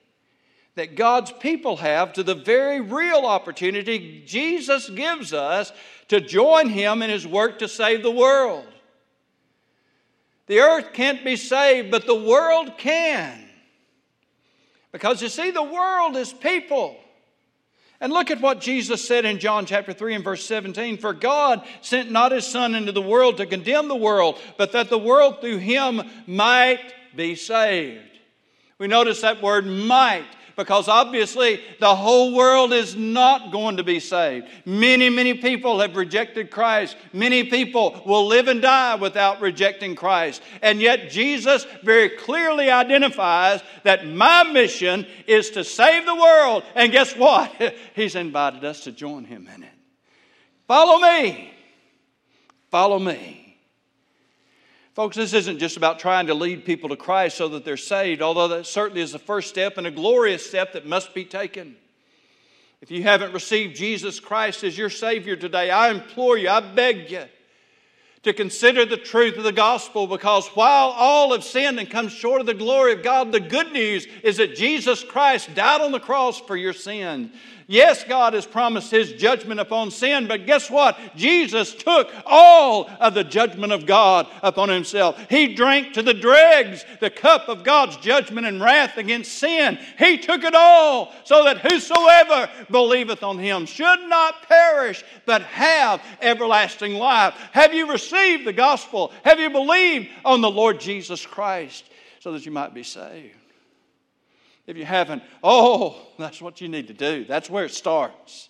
that 0.75 0.97
God's 0.97 1.33
people 1.33 1.77
have 1.77 2.15
to 2.15 2.23
the 2.23 2.35
very 2.35 2.81
real 2.81 3.27
opportunity 3.27 4.23
Jesus 4.27 4.89
gives 4.89 5.33
us 5.33 5.73
to 6.13 6.21
join 6.21 6.69
Him 6.69 7.01
in 7.01 7.09
His 7.09 7.27
work 7.27 7.61
to 7.61 7.69
save 7.69 8.03
the 8.03 8.11
world. 8.11 8.67
The 10.47 10.61
earth 10.61 10.93
can't 10.93 11.25
be 11.25 11.37
saved, 11.37 11.91
but 11.91 12.05
the 12.05 12.15
world 12.15 12.77
can. 12.77 13.43
Because 14.93 15.23
you 15.23 15.31
see, 15.31 15.53
the 15.53 15.63
world 15.63 16.15
is 16.19 16.31
people. 16.31 16.99
And 17.99 18.13
look 18.13 18.31
at 18.31 18.43
what 18.43 18.61
Jesus 18.61 19.03
said 19.03 19.25
in 19.25 19.39
John 19.39 19.65
chapter 19.65 19.95
3 19.95 20.17
and 20.17 20.25
verse 20.25 20.45
17 20.45 20.99
For 20.99 21.15
God 21.15 21.67
sent 21.81 22.11
not 22.11 22.33
his 22.33 22.47
Son 22.47 22.75
into 22.75 22.93
the 22.93 23.01
world 23.01 23.39
to 23.39 23.47
condemn 23.47 23.89
the 23.89 23.97
world, 23.97 24.39
but 24.59 24.73
that 24.73 24.91
the 24.91 24.99
world 24.99 25.41
through 25.41 25.59
him 25.59 26.03
might 26.27 26.93
be 27.17 27.37
saved. 27.37 28.19
We 28.77 28.87
notice 28.87 29.23
that 29.23 29.43
word 29.43 29.65
might 29.65 30.27
because 30.57 30.89
obviously 30.89 31.61
the 31.81 31.95
whole 31.95 32.35
world 32.35 32.73
is 32.73 32.97
not 32.97 33.53
going 33.53 33.77
to 33.77 33.85
be 33.85 34.01
saved. 34.01 34.47
Many, 34.65 35.11
many 35.11 35.35
people 35.35 35.81
have 35.81 35.97
rejected 35.97 36.51
Christ. 36.51 36.97
Many 37.13 37.45
people 37.45 38.03
will 38.07 38.27
live 38.27 38.49
and 38.49 38.63
die 38.63 38.95
without 38.97 39.41
rejecting 39.41 39.95
Christ. 39.95 40.43
And 40.63 40.81
yet 40.81 41.11
Jesus 41.11 41.67
very 41.83 42.11
clearly 42.11 42.71
identifies 42.71 43.63
that 43.85 44.07
my 44.07 44.43
mission 44.45 45.07
is 45.27 45.51
to 45.51 45.65
save 45.65 46.07
the 46.07 46.15
world. 46.15 46.65
And 46.75 46.93
guess 46.93 47.17
what? 47.17 47.53
He's 47.95 48.15
invited 48.15 48.65
us 48.65 48.85
to 48.85 48.93
join 48.93 49.25
him 49.25 49.49
in 49.55 49.63
it. 49.63 49.71
Follow 50.67 50.99
me. 50.99 51.53
Follow 52.71 52.99
me. 52.99 53.42
Folks, 54.95 55.17
this 55.17 55.33
isn't 55.33 55.59
just 55.59 55.79
about 55.79 55.99
trying 55.99 56.27
to 56.27 56.35
lead 56.35 56.67
people 56.67 56.91
to 56.91 56.97
Christ 56.97 57.39
so 57.39 57.49
that 57.49 57.65
they're 57.65 57.79
saved, 57.79 58.21
although 58.21 58.49
that 58.49 58.67
certainly 58.67 59.01
is 59.01 59.13
the 59.13 59.19
first 59.19 59.49
step 59.49 59.79
and 59.79 59.87
a 59.87 59.91
glorious 59.91 60.47
step 60.47 60.75
that 60.75 60.87
must 60.87 61.15
be 61.15 61.25
taken. 61.25 61.77
If 62.83 62.91
you 62.91 63.03
haven't 63.03 63.33
received 63.33 63.75
Jesus 63.75 64.21
Christ 64.21 64.65
as 64.65 64.77
your 64.77 64.91
Savior 64.91 65.35
today, 65.35 65.71
I 65.71 65.91
implore 65.91 66.37
you, 66.37 66.51
I 66.51 66.61
beg 66.61 67.11
you 67.11 67.25
to 68.25 68.33
consider 68.35 68.85
the 68.85 68.99
truth 68.99 69.39
of 69.39 69.45
the 69.45 69.53
gospel 69.53 70.07
because 70.07 70.47
while 70.49 70.89
all 70.89 71.33
have 71.33 71.43
sinned 71.43 71.79
and 71.79 71.91
come 71.91 72.09
short 72.09 72.41
of 72.41 72.47
the 72.47 72.55
glory 72.55 72.93
of 72.93 73.03
God, 73.03 73.33
the 73.33 73.41
good 73.41 73.73
news 73.73 74.07
is 74.23 74.37
that 74.37 74.57
Jesus 74.57 75.03
Christ 75.03 75.55
died 75.55 75.81
on 75.81 75.93
the 75.93 76.01
cross 76.01 76.39
for 76.39 76.57
your 76.57 76.75
sins. 76.75 77.31
Yes, 77.67 78.05
God 78.05 78.35
has 78.35 78.47
promised 78.47 78.91
His 78.91 79.13
judgment 79.13 79.61
upon 79.61 79.91
sin, 79.91 80.27
but 80.27 80.47
guess 80.47 80.71
what? 80.71 80.99
Jesus 81.17 81.75
took 81.75 82.11
all 82.27 82.91
of 83.01 83.15
the 83.15 83.25
judgment 83.25 83.73
of 83.73 83.87
God 83.87 84.27
upon 84.43 84.69
Himself. 84.69 85.19
He 85.31 85.55
drank 85.55 85.95
to 85.95 86.03
the 86.03 86.15
dregs 86.15 86.85
the 87.01 87.11
cup 87.11 87.49
of 87.49 87.65
God's 87.65 87.97
judgment 87.99 88.47
and 88.47 88.61
wrath 88.61 88.97
against 88.97 89.33
sin. 89.33 89.79
He 89.99 90.19
took 90.19 90.45
it 90.45 90.55
all 90.55 91.13
so 91.25 91.45
that 91.45 91.59
whosoever 91.59 92.51
believeth 92.71 93.23
on 93.23 93.39
Him 93.39 93.67
should 93.67 94.09
not 94.09 94.43
perish, 94.49 95.05
but 95.27 95.43
have 95.43 96.03
everlasting 96.21 96.95
life. 96.95 97.35
Have 97.53 97.75
you 97.75 97.91
received 97.91 98.47
the 98.47 98.53
gospel? 98.53 99.13
Have 99.25 99.41
you 99.41 99.51
believed 99.51 100.09
on 100.25 100.41
the 100.41 100.51
Lord 100.51 100.81
Jesus 100.81 101.25
Christ 101.25 101.85
so 102.21 102.33
that 102.33 102.47
you 102.47 102.53
might 102.53 102.75
be 102.75 102.83
saved? 102.83 103.42
If 104.67 104.77
you 104.77 104.85
haven't, 104.85 105.23
oh, 105.43 105.97
that's 106.19 106.41
what 106.41 106.61
you 106.61 106.69
need 106.69 106.87
to 106.89 106.95
do. 106.95 107.25
That's 107.25 107.51
where 107.51 107.65
it 107.65 107.73
starts. 107.73 108.49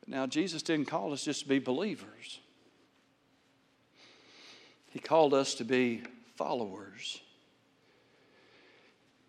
But 0.00 0.10
now, 0.10 0.26
Jesus 0.26 0.62
didn't 0.62 0.88
call 0.88 1.12
us 1.12 1.24
just 1.24 1.42
to 1.42 1.48
be 1.48 1.58
believers, 1.58 2.40
He 4.90 4.98
called 4.98 5.34
us 5.34 5.54
to 5.54 5.64
be 5.64 6.02
followers. 6.36 7.20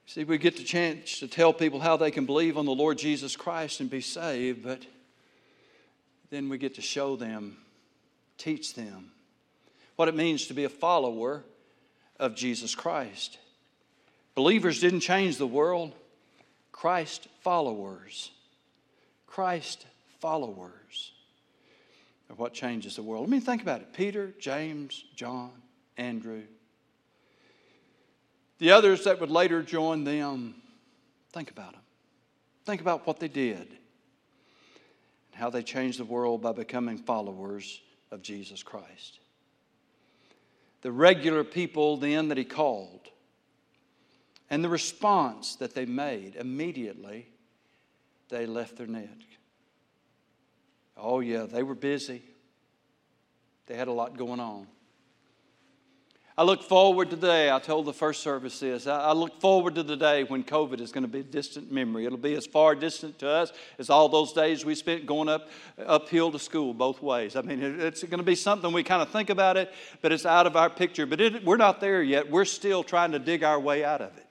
See, 0.06 0.24
we 0.24 0.38
get 0.38 0.56
the 0.56 0.64
chance 0.64 1.20
to 1.20 1.28
tell 1.28 1.52
people 1.52 1.82
how 1.82 1.98
they 1.98 2.12
can 2.12 2.26
believe 2.26 2.58
on 2.58 2.66
the 2.66 2.74
Lord 2.74 2.98
Jesus 2.98 3.36
Christ 3.36 3.82
and 3.82 3.90
be 3.90 4.00
saved, 4.00 4.64
but 4.64 4.82
then 6.30 6.48
we 6.48 6.58
get 6.58 6.76
to 6.76 6.82
show 6.82 7.18
them, 7.18 7.58
teach 8.38 8.74
them 8.74 9.12
what 9.98 10.08
it 10.08 10.16
means 10.16 10.48
to 10.48 10.54
be 10.54 10.64
a 10.64 10.70
follower 10.70 11.44
of 12.20 12.36
Jesus 12.36 12.74
Christ. 12.74 13.38
Believers 14.38 14.80
didn't 14.80 15.00
change 15.00 15.38
the 15.38 15.48
world, 15.48 15.96
Christ 16.72 17.28
followers. 17.42 18.30
Christ 19.26 19.88
followers 20.20 21.12
are 22.30 22.36
what 22.36 22.54
changes 22.54 22.98
the 22.98 23.02
world. 23.02 23.26
I 23.26 23.32
mean, 23.32 23.42
think 23.42 23.64
about 23.64 23.82
it 23.82 23.94
Peter, 23.94 24.36
James, 24.40 25.06
John, 25.16 25.50
Andrew. 25.98 26.44
The 28.60 28.70
others 28.70 29.06
that 29.06 29.20
would 29.20 29.32
later 29.32 29.64
join 29.64 30.04
them, 30.04 30.54
think 31.34 31.50
about 31.50 31.72
them. 31.72 31.82
Think 32.64 32.80
about 32.80 33.08
what 33.08 33.20
they 33.20 33.30
did 33.30 33.58
and 33.58 35.34
how 35.34 35.50
they 35.50 35.64
changed 35.64 35.98
the 35.98 36.06
world 36.06 36.44
by 36.44 36.52
becoming 36.52 37.00
followers 37.00 37.82
of 38.12 38.22
Jesus 38.22 38.62
Christ. 38.62 39.18
The 40.84 40.92
regular 40.92 41.44
people 41.44 41.98
then 41.98 42.28
that 42.28 42.38
he 42.38 42.46
called 42.46 43.10
and 44.50 44.64
the 44.64 44.70
response 44.70 45.56
that 45.56 45.74
they 45.74 45.86
made 45.86 46.36
immediately, 46.36 47.28
they 48.30 48.46
left 48.46 48.78
their 48.78 48.88
net. 48.88 49.18
Oh, 50.96 51.20
yeah, 51.20 51.44
they 51.44 51.64
were 51.64 51.76
busy. 51.76 52.24
They 53.68 53.76
had 53.76 53.88
a 53.88 53.92
lot 53.92 54.18
going 54.18 54.40
on. 54.40 54.68
I 56.40 56.44
look 56.44 56.62
forward 56.62 57.10
to 57.10 57.16
the 57.16 57.26
day, 57.26 57.50
I 57.50 57.58
told 57.58 57.88
the 57.88 57.94
first 57.94 58.22
service 58.22 58.60
this, 58.60 58.86
I 58.86 59.12
look 59.12 59.42
forward 59.42 59.74
to 59.74 59.82
the 59.82 59.98
day 59.98 60.24
when 60.24 60.44
COVID 60.44 60.80
is 60.80 60.92
going 60.92 61.04
to 61.04 61.08
be 61.08 61.22
a 61.22 61.24
distant 61.24 61.72
memory. 61.72 62.06
It'll 62.06 62.16
be 62.16 62.36
as 62.36 62.46
far 62.46 62.76
distant 62.76 63.18
to 63.20 63.28
us 63.28 63.52
as 63.80 63.90
all 63.90 64.08
those 64.08 64.34
days 64.34 64.64
we 64.64 64.76
spent 64.76 65.08
going 65.08 65.30
up 65.30 65.50
uphill 65.84 66.32
to 66.32 66.38
school 66.38 66.76
both 66.76 67.02
ways. 67.02 67.36
I 67.36 67.42
mean, 67.42 67.64
it's 67.64 68.04
going 68.04 68.20
to 68.20 68.24
be 68.24 68.36
something 68.36 68.72
we 68.72 68.84
kind 68.84 69.02
of 69.02 69.10
think 69.10 69.32
about 69.32 69.58
it, 69.58 69.74
but 70.04 70.12
it's 70.12 70.28
out 70.28 70.46
of 70.46 70.56
our 70.56 70.70
picture. 70.70 71.08
But 71.08 71.22
it, 71.22 71.44
we're 71.44 71.58
not 71.58 71.82
there 71.82 72.04
yet. 72.04 72.30
We're 72.30 72.46
still 72.46 72.84
trying 72.84 73.14
to 73.14 73.20
dig 73.20 73.44
our 73.44 73.60
way 73.60 73.84
out 73.84 74.02
of 74.02 74.16
it. 74.16 74.27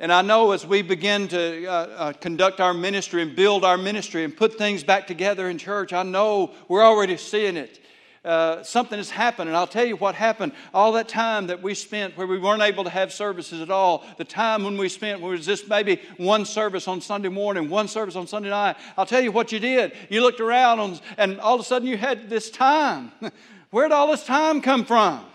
And 0.00 0.10
I 0.10 0.22
know 0.22 0.52
as 0.52 0.66
we 0.66 0.80
begin 0.80 1.28
to 1.28 1.66
uh, 1.66 1.72
uh, 1.72 2.12
conduct 2.14 2.58
our 2.58 2.72
ministry 2.72 3.20
and 3.20 3.36
build 3.36 3.66
our 3.66 3.76
ministry 3.76 4.24
and 4.24 4.34
put 4.34 4.56
things 4.56 4.82
back 4.82 5.06
together 5.06 5.50
in 5.50 5.58
church, 5.58 5.92
I 5.92 6.02
know 6.04 6.52
we're 6.68 6.82
already 6.82 7.18
seeing 7.18 7.58
it. 7.58 7.78
uh, 8.24 8.62
something 8.62 8.96
has 8.96 9.10
happened. 9.10 9.48
And 9.48 9.56
I'll 9.56 9.66
tell 9.66 9.84
you 9.84 9.96
what 9.96 10.14
happened. 10.14 10.52
All 10.72 10.92
that 10.92 11.06
time 11.06 11.48
that 11.48 11.62
we 11.62 11.74
spent 11.74 12.16
where 12.16 12.26
we 12.26 12.38
weren't 12.38 12.62
able 12.62 12.84
to 12.84 12.90
have 12.90 13.12
services 13.12 13.60
at 13.60 13.70
all, 13.70 14.04
the 14.16 14.24
time 14.24 14.64
when 14.64 14.78
we 14.78 14.88
spent 14.88 15.20
was 15.20 15.44
just 15.44 15.68
maybe 15.68 16.00
one 16.16 16.46
service 16.46 16.88
on 16.88 17.02
Sunday 17.02 17.28
morning, 17.28 17.68
one 17.68 17.86
service 17.86 18.16
on 18.16 18.26
Sunday 18.26 18.50
night. 18.50 18.76
I'll 18.96 19.06
tell 19.06 19.22
you 19.22 19.32
what 19.32 19.52
you 19.52 19.58
did. 19.58 19.92
You 20.08 20.22
looked 20.22 20.40
around 20.40 20.80
on, 20.80 20.98
and 21.18 21.40
all 21.40 21.54
of 21.56 21.60
a 21.60 21.64
sudden 21.64 21.86
you 21.86 21.98
had 21.98 22.30
this 22.30 22.50
time. 22.50 23.12
Where'd 23.70 23.92
all 23.92 24.10
this 24.10 24.24
time 24.24 24.62
come 24.62 24.86
from? 24.86 25.26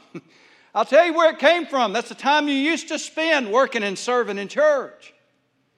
I'll 0.76 0.84
tell 0.84 1.06
you 1.06 1.14
where 1.14 1.32
it 1.32 1.40
came 1.40 1.66
from. 1.66 1.94
That's 1.94 2.10
the 2.10 2.16
time 2.16 2.50
you 2.50 2.54
used 2.54 2.90
to 2.90 3.00
spend 3.00 3.50
working 3.50 3.82
and 3.82 3.98
serving 3.98 4.38
in 4.38 4.50
church. 4.50 5.14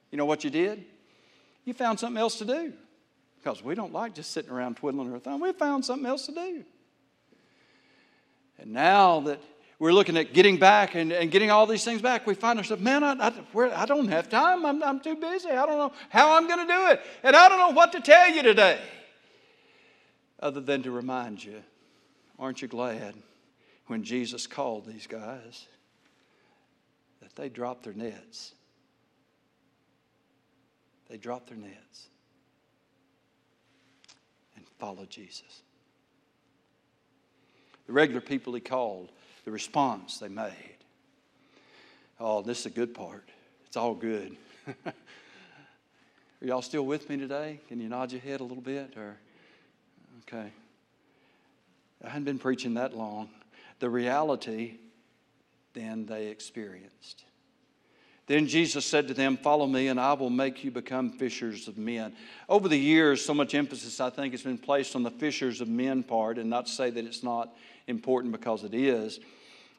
You 0.09 0.17
know 0.17 0.25
what 0.25 0.43
you 0.43 0.49
did? 0.49 0.83
You 1.65 1.75
found 1.75 1.99
something 1.99 2.19
else 2.19 2.39
to 2.39 2.45
do. 2.45 2.73
Because 3.37 3.63
we 3.63 3.75
don't 3.75 3.93
like 3.93 4.15
just 4.15 4.31
sitting 4.31 4.49
around 4.49 4.77
twiddling 4.77 5.13
our 5.13 5.19
thumb. 5.19 5.39
We 5.39 5.53
found 5.53 5.85
something 5.85 6.07
else 6.07 6.25
to 6.25 6.31
do. 6.31 6.65
And 8.57 8.73
now 8.73 9.19
that 9.21 9.39
we're 9.77 9.93
looking 9.93 10.17
at 10.17 10.33
getting 10.33 10.57
back 10.57 10.95
and, 10.95 11.11
and 11.11 11.29
getting 11.29 11.51
all 11.51 11.67
these 11.67 11.85
things 11.85 12.01
back, 12.01 12.25
we 12.25 12.33
find 12.33 12.57
ourselves, 12.57 12.81
man, 12.81 13.03
I, 13.03 13.27
I, 13.27 13.81
I 13.83 13.85
don't 13.85 14.07
have 14.07 14.29
time. 14.29 14.65
I'm, 14.65 14.81
I'm 14.81 14.99
too 14.99 15.15
busy. 15.15 15.49
I 15.49 15.67
don't 15.67 15.77
know 15.77 15.93
how 16.09 16.35
I'm 16.35 16.47
going 16.47 16.67
to 16.67 16.73
do 16.73 16.87
it. 16.87 17.01
And 17.21 17.35
I 17.35 17.47
don't 17.47 17.59
know 17.59 17.69
what 17.69 17.91
to 17.91 18.01
tell 18.01 18.31
you 18.31 18.41
today, 18.41 18.79
other 20.39 20.59
than 20.59 20.81
to 20.81 20.89
remind 20.89 21.43
you 21.43 21.61
aren't 22.39 22.63
you 22.63 22.67
glad 22.67 23.13
when 23.87 24.03
Jesus 24.03 24.47
called 24.47 24.85
these 24.85 25.07
guys 25.07 25.65
that 27.21 27.35
they 27.35 27.49
dropped 27.49 27.83
their 27.83 27.93
nets? 27.93 28.53
They 31.09 31.17
dropped 31.17 31.47
their 31.47 31.57
nets 31.57 32.07
and 34.55 34.65
followed 34.77 35.09
Jesus 35.09 35.61
the 37.87 37.93
regular 37.93 38.21
people 38.21 38.53
he 38.53 38.59
called, 38.59 39.11
the 39.45 39.51
response 39.51 40.19
they 40.19 40.27
made. 40.27 40.75
Oh, 42.19 42.41
this 42.41 42.59
is 42.61 42.65
a 42.67 42.69
good 42.69 42.93
part. 42.93 43.27
It's 43.65 43.77
all 43.77 43.95
good. 43.95 44.35
Are 44.85 44.93
y'all 46.41 46.61
still 46.61 46.85
with 46.85 47.09
me 47.09 47.17
today? 47.17 47.59
Can 47.67 47.79
you 47.79 47.89
nod 47.89 48.11
your 48.11 48.21
head 48.21 48.41
a 48.41 48.43
little 48.43 48.61
bit? 48.61 48.95
Or 48.97 49.17
okay. 50.21 50.51
I 52.03 52.09
hadn't 52.09 52.25
been 52.25 52.39
preaching 52.39 52.75
that 52.75 52.95
long. 52.95 53.29
The 53.79 53.89
reality 53.89 54.79
then 55.73 56.05
they 56.05 56.27
experienced. 56.27 57.23
Then 58.25 58.47
Jesus 58.47 58.85
said 58.85 59.07
to 59.07 59.13
them, 59.13 59.37
Follow 59.37 59.67
me, 59.67 59.87
and 59.87 59.99
I 59.99 60.13
will 60.13 60.29
make 60.29 60.63
you 60.63 60.69
become 60.69 61.11
fishers 61.11 61.67
of 61.67 61.77
men. 61.77 62.13
Over 62.49 62.67
the 62.67 62.77
years, 62.77 63.23
so 63.23 63.33
much 63.33 63.55
emphasis, 63.55 64.01
I 64.01 64.09
think, 64.09 64.33
has 64.33 64.43
been 64.43 64.57
placed 64.57 64.95
on 64.95 65.03
the 65.03 65.11
fishers 65.11 65.61
of 65.61 65.69
men 65.69 66.03
part, 66.03 66.37
and 66.37 66.49
not 66.49 66.65
to 66.65 66.71
say 66.71 66.89
that 66.89 67.05
it's 67.05 67.23
not 67.23 67.55
important 67.87 68.33
because 68.33 68.65
it 68.65 68.73
is. 68.73 69.19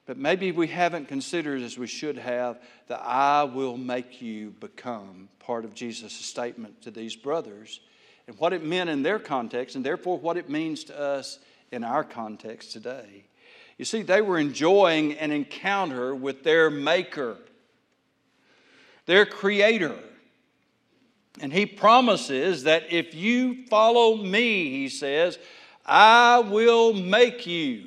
But 0.06 0.16
maybe 0.16 0.52
we 0.52 0.68
haven't 0.68 1.08
considered 1.08 1.61
as 1.61 1.76
we 1.76 1.87
should 1.87 2.16
have 2.16 2.58
that 2.87 3.02
I 3.04 3.44
will 3.44 3.76
make 3.76 4.22
you 4.22 4.54
become 4.58 5.28
part 5.38 5.66
of 5.66 5.74
Jesus' 5.74 6.14
statement 6.14 6.80
to 6.82 6.90
these 6.90 7.14
brothers 7.14 7.80
and 8.26 8.38
what 8.38 8.54
it 8.54 8.64
meant 8.64 8.88
in 8.88 9.02
their 9.02 9.18
context, 9.18 9.76
and 9.76 9.84
therefore 9.84 10.18
what 10.18 10.38
it 10.38 10.48
means 10.48 10.84
to 10.84 10.98
us 10.98 11.38
in 11.70 11.84
our 11.84 12.04
context 12.04 12.72
today. 12.72 13.28
You 13.79 13.85
see, 13.85 14.03
they 14.03 14.21
were 14.21 14.38
enjoying 14.38 15.14
an 15.14 15.31
encounter 15.31 16.14
with 16.14 16.43
their 16.43 16.69
Maker, 16.69 17.37
their 19.07 19.25
Creator. 19.25 19.97
And 21.41 21.53
He 21.53 21.64
promises 21.64 22.64
that 22.64 22.93
if 22.93 23.14
you 23.14 23.64
follow 23.67 24.17
me, 24.17 24.71
He 24.71 24.88
says, 24.88 25.38
I 25.87 26.41
will 26.41 26.93
make 26.93 27.47
you 27.47 27.87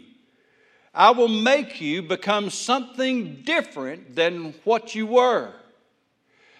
I 0.93 1.11
will 1.11 1.29
make 1.29 1.79
you 1.79 2.01
become 2.01 2.49
something 2.49 3.43
different 3.43 4.15
than 4.15 4.53
what 4.65 4.93
you 4.93 5.07
were. 5.07 5.53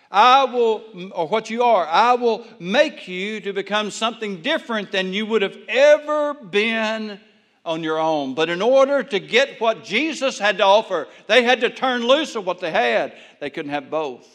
I 0.10 0.46
will, 0.46 0.84
or 1.14 1.28
what 1.28 1.50
you 1.50 1.64
are, 1.64 1.86
I 1.86 2.14
will 2.14 2.46
make 2.60 3.08
you 3.08 3.42
to 3.42 3.54
become 3.54 3.92
something 3.92 4.42
different 4.42 4.92
than 4.92 5.14
you 5.14 5.26
would 5.26 5.42
have 5.42 5.58
ever 5.68 6.34
been 6.34 7.20
on 7.66 7.84
your 7.84 8.00
own. 8.00 8.34
But 8.34 8.50
in 8.50 8.62
order 8.62 9.04
to 9.04 9.20
get 9.20 9.62
what 9.62 9.84
Jesus 9.84 10.40
had 10.40 10.58
to 10.58 10.66
offer, 10.66 11.08
they 11.28 11.44
had 11.44 11.62
to 11.62 11.70
turn 11.70 12.08
loose 12.08 12.36
of 12.36 12.46
what 12.46 12.60
they 12.60 12.72
had. 12.72 13.14
They 13.40 13.50
couldn't 13.50 13.72
have 13.72 13.90
both. 13.90 14.28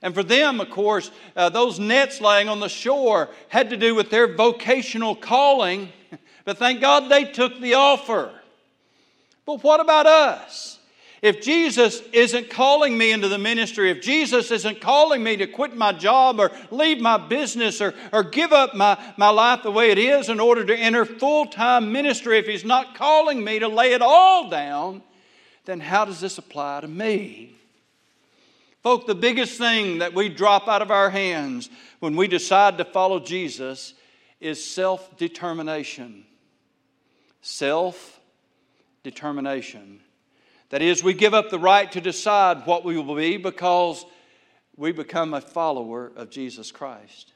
And 0.00 0.14
for 0.14 0.22
them, 0.22 0.60
of 0.60 0.70
course, 0.70 1.10
uh, 1.36 1.48
those 1.48 1.78
nets 1.78 2.20
laying 2.20 2.48
on 2.48 2.60
the 2.60 2.68
shore 2.68 3.30
had 3.48 3.70
to 3.70 3.76
do 3.76 3.94
with 3.94 4.10
their 4.10 4.34
vocational 4.34 5.14
calling. 5.14 5.90
But 6.44 6.58
thank 6.58 6.80
God 6.80 7.08
they 7.08 7.22
took 7.22 7.60
the 7.60 7.74
offer. 7.74 8.32
But 9.46 9.62
what 9.62 9.78
about 9.78 10.06
us? 10.06 10.80
If 11.22 11.40
Jesus 11.40 12.02
isn't 12.12 12.50
calling 12.50 12.98
me 12.98 13.12
into 13.12 13.28
the 13.28 13.38
ministry, 13.38 13.92
if 13.92 14.02
Jesus 14.02 14.50
isn't 14.50 14.80
calling 14.80 15.22
me 15.22 15.36
to 15.36 15.46
quit 15.46 15.76
my 15.76 15.92
job 15.92 16.40
or 16.40 16.50
leave 16.72 17.00
my 17.00 17.16
business 17.16 17.80
or, 17.80 17.94
or 18.12 18.24
give 18.24 18.52
up 18.52 18.74
my, 18.74 18.98
my 19.16 19.28
life 19.28 19.62
the 19.62 19.70
way 19.70 19.92
it 19.92 19.98
is 19.98 20.28
in 20.28 20.40
order 20.40 20.64
to 20.64 20.76
enter 20.76 21.04
full 21.04 21.46
time 21.46 21.92
ministry, 21.92 22.38
if 22.38 22.46
He's 22.46 22.64
not 22.64 22.96
calling 22.96 23.44
me 23.44 23.60
to 23.60 23.68
lay 23.68 23.92
it 23.92 24.02
all 24.02 24.50
down, 24.50 25.00
then 25.64 25.78
how 25.78 26.04
does 26.04 26.20
this 26.20 26.38
apply 26.38 26.80
to 26.80 26.88
me? 26.88 27.54
Folk, 28.82 29.06
the 29.06 29.14
biggest 29.14 29.58
thing 29.58 29.98
that 29.98 30.14
we 30.14 30.28
drop 30.28 30.66
out 30.66 30.82
of 30.82 30.90
our 30.90 31.08
hands 31.08 31.70
when 32.00 32.16
we 32.16 32.26
decide 32.26 32.78
to 32.78 32.84
follow 32.84 33.20
Jesus 33.20 33.94
is 34.40 34.62
self 34.62 35.16
determination. 35.16 36.24
Self 37.42 38.20
determination. 39.04 40.00
That 40.72 40.80
is, 40.80 41.04
we 41.04 41.12
give 41.12 41.34
up 41.34 41.50
the 41.50 41.58
right 41.58 41.92
to 41.92 42.00
decide 42.00 42.64
what 42.64 42.82
we 42.82 42.96
will 42.96 43.14
be 43.14 43.36
because 43.36 44.06
we 44.74 44.90
become 44.90 45.34
a 45.34 45.40
follower 45.42 46.10
of 46.16 46.30
Jesus 46.30 46.72
Christ. 46.72 47.30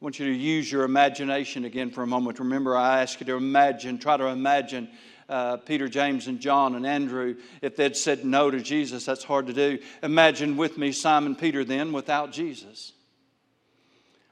I 0.00 0.04
want 0.04 0.18
you 0.18 0.24
to 0.24 0.32
use 0.32 0.72
your 0.72 0.84
imagination 0.84 1.66
again 1.66 1.90
for 1.90 2.02
a 2.02 2.06
moment. 2.06 2.38
Remember, 2.38 2.74
I 2.74 3.02
asked 3.02 3.20
you 3.20 3.26
to 3.26 3.34
imagine, 3.34 3.98
try 3.98 4.16
to 4.16 4.28
imagine 4.28 4.88
uh, 5.28 5.58
Peter, 5.58 5.86
James, 5.86 6.28
and 6.28 6.40
John 6.40 6.76
and 6.76 6.86
Andrew 6.86 7.36
if 7.60 7.76
they'd 7.76 7.94
said 7.94 8.24
no 8.24 8.50
to 8.50 8.62
Jesus. 8.62 9.04
That's 9.04 9.24
hard 9.24 9.46
to 9.48 9.52
do. 9.52 9.78
Imagine 10.02 10.56
with 10.56 10.78
me 10.78 10.92
Simon 10.92 11.36
Peter 11.36 11.62
then 11.62 11.92
without 11.92 12.32
Jesus. 12.32 12.92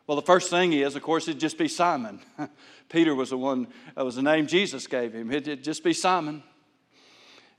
Well, 0.07 0.17
the 0.17 0.23
first 0.23 0.49
thing 0.49 0.73
is, 0.73 0.97
of 0.97 1.03
course, 1.03 1.29
it'd 1.29 1.41
just 1.41 1.59
be 1.59 1.69
Simon. 1.69 2.21
Peter 2.89 3.15
was 3.15 3.29
the 3.29 3.37
one, 3.37 3.67
uh, 3.99 4.03
was 4.03 4.17
the 4.17 4.23
name 4.23 4.47
Jesus 4.47 4.87
gave 4.87 5.13
him. 5.13 5.31
It'd 5.31 5.63
just 5.63 5.85
be 5.85 5.93
Simon. 5.93 6.43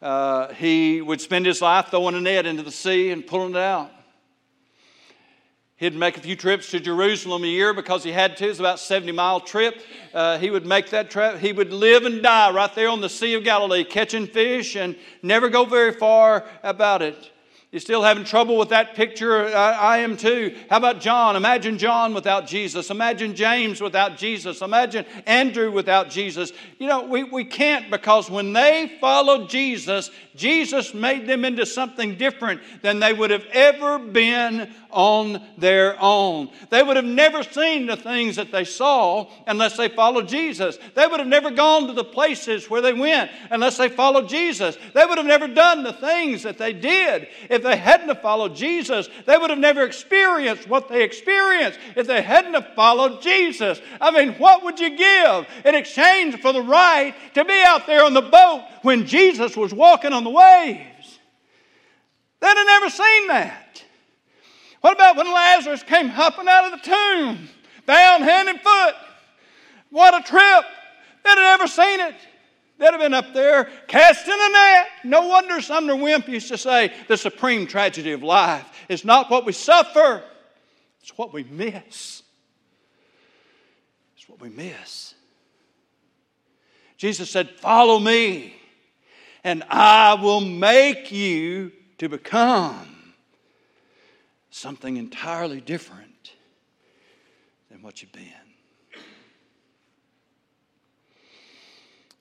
Uh, 0.02 0.54
he 0.54 1.02
would 1.02 1.22
spend 1.22 1.46
his 1.46 1.62
life 1.62 1.88
throwing 1.90 2.16
a 2.16 2.22
net 2.22 2.46
into 2.46 2.64
the 2.64 2.72
sea 2.72 3.12
and 3.12 3.26
pulling 3.26 3.52
it 3.52 3.58
out. 3.58 3.92
He'd 5.78 5.94
make 5.94 6.16
a 6.16 6.22
few 6.22 6.38
trips 6.38 6.72
to 6.72 6.80
Jerusalem 6.80 7.44
a 7.44 7.48
year 7.48 7.74
because 7.74 8.04
he 8.04 8.12
had 8.12 8.38
to. 8.38 8.50
It's 8.50 8.60
about 8.60 8.76
a 8.76 8.82
70 8.82 9.12
mile 9.12 9.42
trip. 9.42 9.82
Uh, 10.14 10.38
he 10.38 10.50
would 10.50 10.66
make 10.66 10.90
that 10.92 11.12
trip. 11.12 11.40
He 11.40 11.52
would 11.52 11.74
live 11.74 12.06
and 12.06 12.24
die 12.24 12.52
right 12.52 12.74
there 12.74 12.88
on 12.88 13.02
the 13.02 13.10
Sea 13.10 13.34
of 13.34 13.44
Galilee, 13.44 13.84
catching 13.84 14.26
fish 14.26 14.78
and 14.78 14.96
never 15.22 15.50
go 15.50 15.66
very 15.66 15.92
far 15.92 16.46
about 16.64 17.02
it. 17.02 17.32
You're 17.76 17.82
still 17.82 18.04
having 18.04 18.24
trouble 18.24 18.58
with 18.58 18.70
that 18.70 18.96
picture? 18.96 19.48
I, 19.48 19.72
I, 19.74 19.98
am 19.98 20.16
too. 20.16 20.56
How 20.70 20.78
about 20.78 21.02
John? 21.02 21.36
Imagine 21.36 21.78
John 21.78 22.14
without 22.14 22.48
Jesus. 22.48 22.90
Imagine 22.90 23.36
James 23.36 23.82
without 23.82 24.18
Jesus. 24.18 24.62
Imagine 24.62 25.06
Andrew 25.26 25.70
without 25.70 26.10
Jesus. 26.10 26.54
You 26.80 26.88
know, 26.88 27.04
we, 27.04 27.26
we 27.26 27.44
can't 27.44 27.92
because 27.92 28.30
when 28.30 28.54
they 28.54 28.96
followed 29.02 29.50
Jesus, 29.50 30.10
Jesus 30.38 30.94
made 30.94 31.28
them 31.28 31.44
into 31.44 31.66
something 31.66 32.16
different 32.16 32.62
than 32.82 33.02
they 33.02 33.12
would 33.12 33.32
have 33.32 33.46
ever 33.52 34.00
been 34.00 34.74
on 34.96 35.42
their 35.58 36.02
own. 36.02 36.50
They 36.70 36.82
would 36.82 36.96
have 36.96 37.06
never 37.06 37.44
seen 37.44 37.86
the 37.86 37.98
things 37.98 38.38
that 38.38 38.52
they 38.52 38.64
saw 38.64 39.30
unless 39.46 39.76
they 39.76 39.90
followed 39.90 40.30
Jesus. 40.30 40.80
They 40.94 41.06
would 41.06 41.20
have 41.20 41.28
never 41.28 41.52
gone 41.52 41.88
to 41.88 41.94
the 41.94 42.06
places 42.06 42.70
where 42.70 42.82
they 42.82 42.94
went 42.94 43.30
unless 43.52 43.78
they 43.78 43.90
followed 43.90 44.30
Jesus. 44.30 44.78
They 44.94 45.06
would 45.06 45.18
have 45.18 45.28
never 45.28 45.50
done 45.50 45.84
the 45.84 45.92
things 45.92 46.44
that 46.44 46.58
they 46.58 46.72
did 46.72 47.28
if 47.50 47.65
they 47.66 47.78
hadn't 47.78 48.10
have 48.10 48.22
followed 48.22 48.56
Jesus. 48.56 49.10
They 49.26 49.38
would 49.38 49.50
have 49.50 49.58
never 49.58 49.84
experienced 49.84 50.70
what 50.70 50.88
they 50.88 51.04
experienced 51.04 51.80
if 51.96 52.06
they 52.06 52.22
hadn't 52.22 52.54
have 52.54 52.76
followed 52.76 53.24
Jesus. 53.24 53.82
I 54.00 54.12
mean, 54.12 54.36
what 54.36 54.64
would 54.64 54.80
you 54.80 54.96
give 54.96 55.48
in 55.66 55.74
exchange 55.74 56.40
for 56.42 56.54
the 56.54 56.62
right 56.62 57.16
to 57.34 57.44
be 57.44 57.60
out 57.66 57.88
there 57.88 58.04
on 58.04 58.14
the 58.14 58.22
boat 58.22 58.64
when 58.84 59.08
Jesus 59.08 59.58
was 59.58 59.74
walking 59.74 60.14
on 60.14 60.24
the 60.24 60.30
waves? 60.30 61.20
They'd 62.40 62.48
have 62.48 62.68
never 62.68 62.90
seen 62.92 63.28
that. 63.30 63.84
What 64.82 64.94
about 64.94 65.18
when 65.18 65.34
Lazarus 65.34 65.82
came 65.82 66.10
hopping 66.10 66.48
out 66.48 66.72
of 66.72 66.80
the 66.80 66.86
tomb, 66.86 67.50
bound 67.88 68.24
hand 68.24 68.48
and 68.48 68.62
foot? 68.62 68.96
What 69.90 70.14
a 70.14 70.22
trip! 70.22 70.66
They'd 71.24 71.30
have 71.32 71.60
never 71.60 71.68
seen 71.68 72.00
it. 72.00 72.16
They'd 72.78 72.92
have 72.92 73.00
been 73.00 73.14
up 73.14 73.34
there 73.34 73.70
casting 73.88 74.34
a 74.38 74.50
net. 74.50 74.88
No 75.06 75.28
wonder 75.28 75.62
Sumner 75.62 75.96
Wemp 75.96 76.28
used 76.28 76.50
to 76.50 76.58
say 76.58 76.94
the 77.08 77.16
supreme 77.16 77.68
tragedy 77.68 78.12
of 78.12 78.22
life 78.22 78.70
is 78.90 79.06
not 79.06 79.30
what 79.30 79.46
we 79.46 79.54
suffer, 79.54 80.22
it's 81.02 81.18
what 81.18 81.32
we 81.34 81.44
miss. 81.44 82.24
It's 84.18 84.28
what 84.28 84.42
we 84.42 84.50
miss. 84.50 85.14
Jesus 86.98 87.30
said, 87.30 87.50
Follow 87.50 88.00
me, 88.00 88.56
and 89.44 89.64
I 89.70 90.16
will 90.16 90.42
make 90.42 91.12
you 91.12 91.72
to 92.00 92.10
become 92.10 93.14
something 94.50 94.98
entirely 94.98 95.62
different 95.62 96.34
than 97.70 97.82
what 97.82 98.02
you've 98.02 98.12
been. 98.12 98.45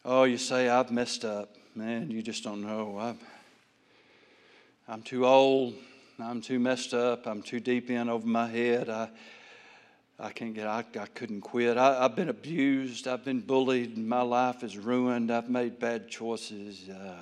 Oh, 0.07 0.25
you 0.25 0.37
say, 0.37 0.69
I've 0.69 0.91
messed 0.91 1.25
up. 1.25 1.57
Man, 1.75 2.11
you 2.11 2.21
just 2.21 2.45
don't 2.45 2.61
know. 2.61 2.99
I'm, 2.99 3.19
I'm 4.87 5.01
too 5.01 5.25
old. 5.25 5.75
I'm 6.21 6.43
too 6.43 6.59
messed 6.59 6.93
up. 6.93 7.27
I'm 7.27 7.41
too 7.41 7.59
deep 7.59 7.89
in 7.89 8.11
over 8.11 8.27
my 8.27 8.47
head. 8.47 8.91
I, 8.91 9.09
I 10.19 10.31
can't 10.31 10.53
get, 10.53 10.67
I, 10.67 10.85
I 11.01 11.07
couldn't 11.07 11.41
quit. 11.41 11.79
I, 11.79 12.03
have 12.03 12.17
been 12.17 12.29
abused. 12.29 13.09
I've 13.09 13.25
been 13.25 13.41
bullied. 13.41 13.97
My 13.97 14.21
life 14.21 14.63
is 14.63 14.77
ruined. 14.77 15.31
I've 15.31 15.49
made 15.49 15.79
bad 15.79 16.09
choices. 16.09 16.87
Uh, 16.87 17.17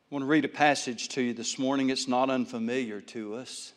I 0.00 0.14
want 0.14 0.22
to 0.22 0.26
read 0.26 0.44
a 0.44 0.48
passage 0.48 1.08
to 1.08 1.22
you 1.22 1.34
this 1.34 1.58
morning. 1.58 1.90
It's 1.90 2.06
not 2.06 2.30
unfamiliar 2.30 3.00
to 3.00 3.34
us. 3.34 3.72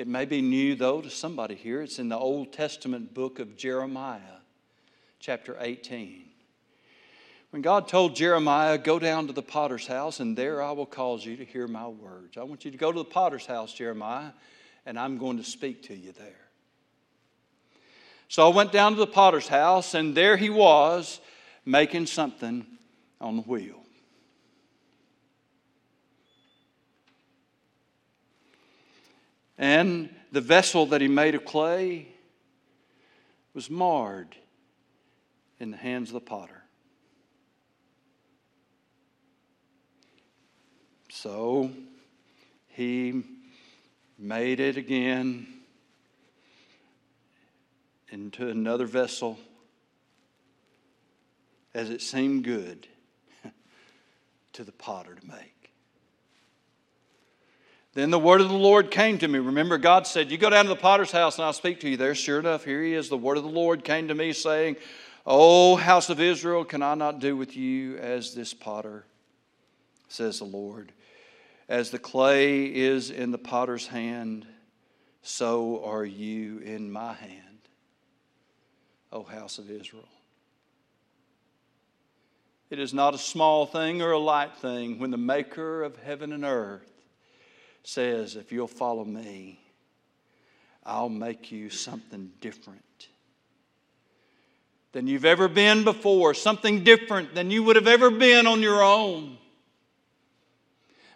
It 0.00 0.08
may 0.08 0.24
be 0.24 0.40
new, 0.40 0.76
though, 0.76 1.02
to 1.02 1.10
somebody 1.10 1.54
here. 1.54 1.82
It's 1.82 1.98
in 1.98 2.08
the 2.08 2.16
Old 2.16 2.54
Testament 2.54 3.12
book 3.12 3.38
of 3.38 3.54
Jeremiah, 3.54 4.38
chapter 5.18 5.58
18. 5.60 6.22
When 7.50 7.60
God 7.60 7.86
told 7.86 8.16
Jeremiah, 8.16 8.78
Go 8.78 8.98
down 8.98 9.26
to 9.26 9.34
the 9.34 9.42
potter's 9.42 9.86
house, 9.86 10.18
and 10.18 10.34
there 10.34 10.62
I 10.62 10.70
will 10.70 10.86
cause 10.86 11.26
you 11.26 11.36
to 11.36 11.44
hear 11.44 11.68
my 11.68 11.86
words. 11.86 12.38
I 12.38 12.44
want 12.44 12.64
you 12.64 12.70
to 12.70 12.78
go 12.78 12.90
to 12.90 12.98
the 12.98 13.04
potter's 13.04 13.44
house, 13.44 13.74
Jeremiah, 13.74 14.30
and 14.86 14.98
I'm 14.98 15.18
going 15.18 15.36
to 15.36 15.44
speak 15.44 15.82
to 15.88 15.94
you 15.94 16.12
there. 16.12 16.48
So 18.28 18.50
I 18.50 18.56
went 18.56 18.72
down 18.72 18.92
to 18.92 18.98
the 18.98 19.06
potter's 19.06 19.48
house, 19.48 19.92
and 19.92 20.14
there 20.14 20.38
he 20.38 20.48
was 20.48 21.20
making 21.66 22.06
something 22.06 22.64
on 23.20 23.36
the 23.36 23.42
wheel. 23.42 23.79
And 29.60 30.08
the 30.32 30.40
vessel 30.40 30.86
that 30.86 31.02
he 31.02 31.06
made 31.06 31.34
of 31.34 31.44
clay 31.44 32.08
was 33.52 33.68
marred 33.68 34.34
in 35.58 35.70
the 35.70 35.76
hands 35.76 36.08
of 36.08 36.14
the 36.14 36.20
potter. 36.20 36.62
So 41.10 41.70
he 42.68 43.22
made 44.18 44.60
it 44.60 44.78
again 44.78 45.46
into 48.08 48.48
another 48.48 48.86
vessel 48.86 49.38
as 51.74 51.90
it 51.90 52.00
seemed 52.00 52.44
good 52.44 52.88
to 54.54 54.64
the 54.64 54.72
potter 54.72 55.16
to 55.16 55.26
make. 55.26 55.59
Then 58.00 58.08
the 58.08 58.18
word 58.18 58.40
of 58.40 58.48
the 58.48 58.54
Lord 58.54 58.90
came 58.90 59.18
to 59.18 59.28
me. 59.28 59.38
Remember, 59.38 59.76
God 59.76 60.06
said, 60.06 60.30
You 60.30 60.38
go 60.38 60.48
down 60.48 60.64
to 60.64 60.70
the 60.70 60.74
potter's 60.76 61.12
house 61.12 61.36
and 61.36 61.44
I'll 61.44 61.52
speak 61.52 61.80
to 61.80 61.88
you 61.90 61.98
there. 61.98 62.14
Sure 62.14 62.40
enough, 62.40 62.64
here 62.64 62.82
he 62.82 62.94
is. 62.94 63.10
The 63.10 63.18
word 63.18 63.36
of 63.36 63.42
the 63.42 63.50
Lord 63.50 63.84
came 63.84 64.08
to 64.08 64.14
me, 64.14 64.32
saying, 64.32 64.76
O 65.26 65.76
house 65.76 66.08
of 66.08 66.18
Israel, 66.18 66.64
can 66.64 66.82
I 66.82 66.94
not 66.94 67.18
do 67.18 67.36
with 67.36 67.58
you 67.58 67.98
as 67.98 68.34
this 68.34 68.54
potter, 68.54 69.04
says 70.08 70.38
the 70.38 70.46
Lord? 70.46 70.92
As 71.68 71.90
the 71.90 71.98
clay 71.98 72.74
is 72.74 73.10
in 73.10 73.32
the 73.32 73.38
potter's 73.38 73.88
hand, 73.88 74.46
so 75.20 75.84
are 75.84 76.06
you 76.06 76.60
in 76.60 76.90
my 76.90 77.12
hand, 77.12 77.68
O 79.12 79.24
house 79.24 79.58
of 79.58 79.70
Israel. 79.70 80.08
It 82.70 82.78
is 82.78 82.94
not 82.94 83.14
a 83.14 83.18
small 83.18 83.66
thing 83.66 84.00
or 84.00 84.12
a 84.12 84.18
light 84.18 84.56
thing 84.56 84.98
when 84.98 85.10
the 85.10 85.18
maker 85.18 85.82
of 85.82 85.98
heaven 85.98 86.32
and 86.32 86.46
earth 86.46 86.90
says, 87.82 88.36
If 88.36 88.52
you'll 88.52 88.66
follow 88.66 89.04
me, 89.04 89.60
I'll 90.84 91.08
make 91.08 91.52
you 91.52 91.70
something 91.70 92.32
different 92.40 93.08
than 94.92 95.06
you've 95.06 95.24
ever 95.24 95.48
been 95.48 95.84
before, 95.84 96.34
something 96.34 96.82
different 96.82 97.34
than 97.34 97.50
you 97.50 97.62
would 97.62 97.76
have 97.76 97.86
ever 97.86 98.10
been 98.10 98.46
on 98.46 98.60
your 98.60 98.82
own. 98.82 99.38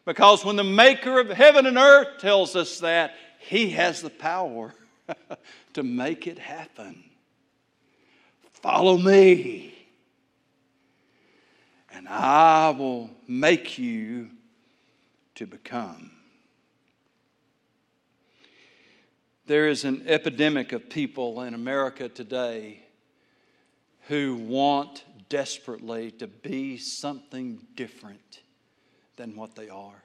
Because 0.04 0.44
when 0.44 0.56
the 0.56 0.64
maker 0.64 1.18
of 1.18 1.28
heaven 1.30 1.66
and 1.66 1.78
earth 1.78 2.18
tells 2.20 2.54
us 2.56 2.80
that, 2.80 3.14
he 3.38 3.70
has 3.70 4.00
the 4.00 4.10
power 4.10 4.72
to 5.74 5.82
make 5.82 6.26
it 6.26 6.38
happen. 6.38 7.02
Follow 8.52 8.96
me, 8.96 9.74
and 11.92 12.08
I 12.08 12.70
will 12.70 13.10
make 13.26 13.78
you 13.78 14.30
to 15.34 15.46
become 15.46 16.13
There 19.46 19.68
is 19.68 19.84
an 19.84 20.04
epidemic 20.06 20.72
of 20.72 20.88
people 20.88 21.42
in 21.42 21.52
America 21.52 22.08
today 22.08 22.80
who 24.08 24.36
want 24.36 25.04
desperately 25.28 26.10
to 26.12 26.26
be 26.26 26.78
something 26.78 27.60
different 27.74 28.40
than 29.16 29.36
what 29.36 29.54
they 29.54 29.68
are. 29.68 30.02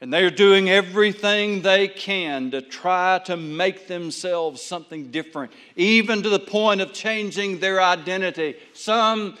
And 0.00 0.12
they 0.12 0.24
are 0.24 0.30
doing 0.30 0.70
everything 0.70 1.60
they 1.60 1.88
can 1.88 2.52
to 2.52 2.62
try 2.62 3.20
to 3.24 3.36
make 3.36 3.88
themselves 3.88 4.62
something 4.62 5.10
different, 5.10 5.52
even 5.76 6.22
to 6.22 6.28
the 6.28 6.38
point 6.38 6.80
of 6.80 6.92
changing 6.92 7.58
their 7.58 7.82
identity. 7.82 8.54
Some 8.72 9.36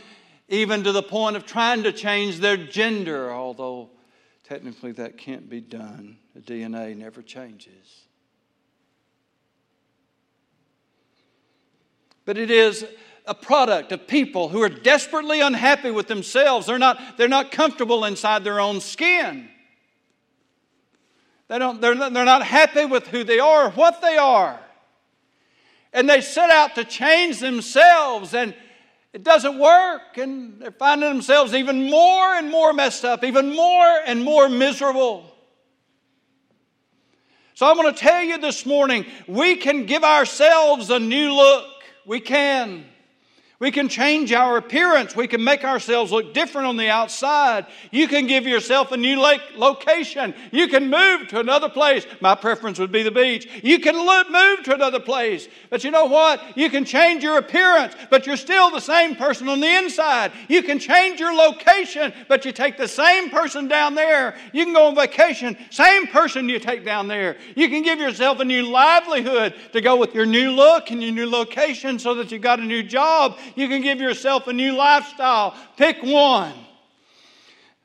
even 0.48 0.82
to 0.82 0.92
the 0.92 1.02
point 1.02 1.36
of 1.36 1.46
trying 1.46 1.84
to 1.84 1.92
change 1.92 2.40
their 2.40 2.56
gender, 2.56 3.32
although 3.32 3.88
technically 4.50 4.92
that 4.92 5.16
can't 5.16 5.48
be 5.48 5.60
done. 5.60 6.18
The 6.34 6.40
DNA 6.40 6.96
never 6.96 7.22
changes. 7.22 8.06
but 12.30 12.38
it 12.38 12.52
is 12.52 12.86
a 13.26 13.34
product 13.34 13.90
of 13.90 14.06
people 14.06 14.48
who 14.48 14.62
are 14.62 14.68
desperately 14.68 15.40
unhappy 15.40 15.90
with 15.90 16.06
themselves. 16.06 16.66
They're 16.66 16.78
not, 16.78 17.16
they're 17.16 17.26
not 17.26 17.50
comfortable 17.50 18.04
inside 18.04 18.44
their 18.44 18.60
own 18.60 18.80
skin. 18.80 19.48
They 21.48 21.58
don't, 21.58 21.80
they're, 21.80 21.96
not, 21.96 22.12
they're 22.12 22.24
not 22.24 22.44
happy 22.44 22.84
with 22.84 23.08
who 23.08 23.24
they 23.24 23.40
are 23.40 23.64
or 23.66 23.70
what 23.70 24.00
they 24.00 24.16
are. 24.16 24.60
And 25.92 26.08
they 26.08 26.20
set 26.20 26.50
out 26.50 26.76
to 26.76 26.84
change 26.84 27.40
themselves, 27.40 28.32
and 28.32 28.54
it 29.12 29.24
doesn't 29.24 29.58
work. 29.58 30.16
And 30.16 30.60
they're 30.60 30.70
finding 30.70 31.08
themselves 31.08 31.54
even 31.54 31.90
more 31.90 32.34
and 32.34 32.50
more 32.50 32.72
messed 32.72 33.04
up, 33.04 33.24
even 33.24 33.54
more 33.54 34.00
and 34.06 34.22
more 34.22 34.48
miserable. 34.48 35.24
So 37.54 37.68
I'm 37.68 37.76
going 37.76 37.92
to 37.92 37.98
tell 37.98 38.22
you 38.22 38.38
this 38.38 38.64
morning 38.64 39.04
we 39.26 39.56
can 39.56 39.84
give 39.86 40.02
ourselves 40.04 40.90
a 40.90 40.98
new 40.98 41.34
look. 41.34 41.66
We 42.06 42.20
can. 42.20 42.86
We 43.60 43.70
can 43.70 43.90
change 43.90 44.32
our 44.32 44.56
appearance. 44.56 45.14
We 45.14 45.28
can 45.28 45.44
make 45.44 45.64
ourselves 45.64 46.10
look 46.10 46.32
different 46.32 46.66
on 46.66 46.78
the 46.78 46.88
outside. 46.88 47.66
You 47.90 48.08
can 48.08 48.26
give 48.26 48.46
yourself 48.46 48.90
a 48.90 48.96
new 48.96 49.20
location. 49.54 50.34
You 50.50 50.66
can 50.68 50.88
move 50.88 51.28
to 51.28 51.40
another 51.40 51.68
place. 51.68 52.06
My 52.22 52.34
preference 52.34 52.78
would 52.78 52.90
be 52.90 53.02
the 53.02 53.10
beach. 53.10 53.46
You 53.62 53.78
can 53.78 53.96
move 53.96 54.64
to 54.64 54.74
another 54.74 54.98
place. 54.98 55.46
But 55.68 55.84
you 55.84 55.90
know 55.90 56.06
what? 56.06 56.56
You 56.56 56.70
can 56.70 56.86
change 56.86 57.22
your 57.22 57.36
appearance, 57.36 57.92
but 58.08 58.26
you're 58.26 58.38
still 58.38 58.70
the 58.70 58.80
same 58.80 59.14
person 59.14 59.46
on 59.46 59.60
the 59.60 59.68
inside. 59.68 60.32
You 60.48 60.62
can 60.62 60.78
change 60.78 61.20
your 61.20 61.34
location, 61.34 62.14
but 62.28 62.46
you 62.46 62.52
take 62.52 62.78
the 62.78 62.88
same 62.88 63.28
person 63.28 63.68
down 63.68 63.94
there. 63.94 64.38
You 64.54 64.64
can 64.64 64.72
go 64.72 64.86
on 64.86 64.94
vacation, 64.94 65.54
same 65.68 66.06
person 66.06 66.48
you 66.48 66.60
take 66.60 66.82
down 66.82 67.08
there. 67.08 67.36
You 67.56 67.68
can 67.68 67.82
give 67.82 67.98
yourself 67.98 68.40
a 68.40 68.44
new 68.46 68.62
livelihood 68.62 69.54
to 69.74 69.82
go 69.82 69.96
with 69.96 70.14
your 70.14 70.24
new 70.24 70.50
look 70.52 70.90
and 70.90 71.02
your 71.02 71.12
new 71.12 71.28
location 71.28 71.98
so 71.98 72.14
that 72.14 72.32
you've 72.32 72.40
got 72.40 72.58
a 72.58 72.64
new 72.64 72.82
job 72.82 73.36
you 73.54 73.68
can 73.68 73.82
give 73.82 74.00
yourself 74.00 74.46
a 74.46 74.52
new 74.52 74.72
lifestyle. 74.72 75.54
Pick 75.76 76.02
one. 76.02 76.54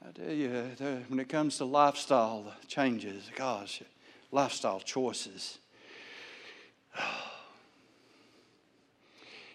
I 0.07 0.11
tell 0.11 0.31
you, 0.31 0.49
when 1.07 1.19
it 1.19 1.29
comes 1.29 1.57
to 1.57 1.65
lifestyle 1.65 2.53
changes, 2.67 3.29
gosh, 3.35 3.81
lifestyle 4.31 4.79
choices. 4.79 5.57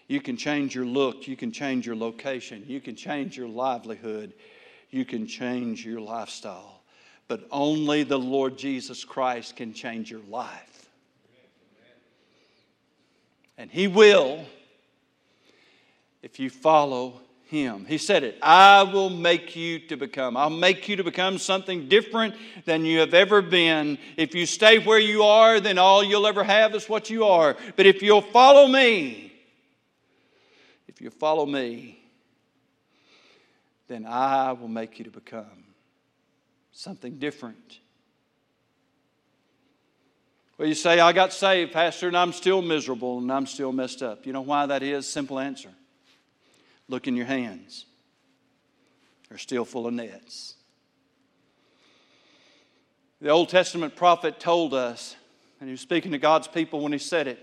You 0.07 0.19
can 0.19 0.35
change 0.35 0.75
your 0.75 0.83
look, 0.83 1.25
you 1.25 1.37
can 1.37 1.53
change 1.53 1.87
your 1.87 1.95
location, 1.95 2.65
you 2.67 2.81
can 2.81 2.97
change 2.97 3.37
your 3.37 3.47
livelihood, 3.47 4.33
you 4.89 5.05
can 5.05 5.25
change 5.25 5.85
your 5.85 6.01
lifestyle. 6.01 6.81
But 7.29 7.47
only 7.49 8.03
the 8.03 8.19
Lord 8.19 8.57
Jesus 8.57 9.05
Christ 9.05 9.55
can 9.55 9.73
change 9.73 10.11
your 10.11 10.19
life. 10.27 10.89
And 13.57 13.71
He 13.71 13.87
will 13.87 14.43
if 16.21 16.39
you 16.39 16.49
follow 16.49 17.21
him. 17.51 17.85
He 17.85 17.97
said 17.97 18.23
it 18.23 18.37
I 18.41 18.83
will 18.83 19.09
make 19.09 19.55
you 19.55 19.79
to 19.87 19.97
become. 19.97 20.37
I'll 20.37 20.49
make 20.49 20.87
you 20.87 20.95
to 20.95 21.03
become 21.03 21.37
something 21.37 21.89
different 21.89 22.35
than 22.65 22.85
you 22.85 22.99
have 22.99 23.13
ever 23.13 23.41
been. 23.41 23.97
If 24.17 24.33
you 24.33 24.45
stay 24.45 24.79
where 24.79 24.99
you 24.99 25.23
are, 25.23 25.59
then 25.59 25.77
all 25.77 26.03
you'll 26.03 26.27
ever 26.27 26.43
have 26.43 26.73
is 26.73 26.87
what 26.87 27.09
you 27.09 27.25
are. 27.25 27.57
But 27.75 27.85
if 27.85 28.01
you'll 28.01 28.21
follow 28.21 28.67
me, 28.67 29.33
if 30.87 31.01
you 31.01 31.09
follow 31.09 31.45
me, 31.45 31.99
then 33.89 34.05
I 34.05 34.53
will 34.53 34.69
make 34.69 34.97
you 34.99 35.05
to 35.05 35.11
become 35.11 35.65
something 36.71 37.19
different. 37.19 37.79
Well, 40.57 40.69
you 40.69 40.75
say, 40.75 40.99
I 40.99 41.11
got 41.11 41.33
saved, 41.33 41.73
Pastor, 41.73 42.07
and 42.07 42.15
I'm 42.15 42.31
still 42.31 42.61
miserable 42.61 43.17
and 43.17 43.31
I'm 43.31 43.47
still 43.47 43.73
messed 43.73 44.01
up. 44.01 44.25
You 44.25 44.31
know 44.31 44.41
why 44.41 44.67
that 44.67 44.83
is? 44.83 45.05
Simple 45.07 45.39
answer. 45.39 45.71
Look 46.91 47.07
in 47.07 47.15
your 47.15 47.25
hands. 47.25 47.85
They're 49.29 49.37
still 49.37 49.65
full 49.65 49.87
of 49.87 49.93
nets. 49.93 50.55
The 53.21 53.29
Old 53.29 53.49
Testament 53.49 53.95
prophet 53.95 54.39
told 54.39 54.73
us, 54.73 55.15
and 55.59 55.69
he 55.69 55.71
was 55.71 55.81
speaking 55.81 56.11
to 56.11 56.17
God's 56.17 56.47
people 56.49 56.81
when 56.81 56.91
he 56.91 56.97
said 56.97 57.27
it 57.27 57.39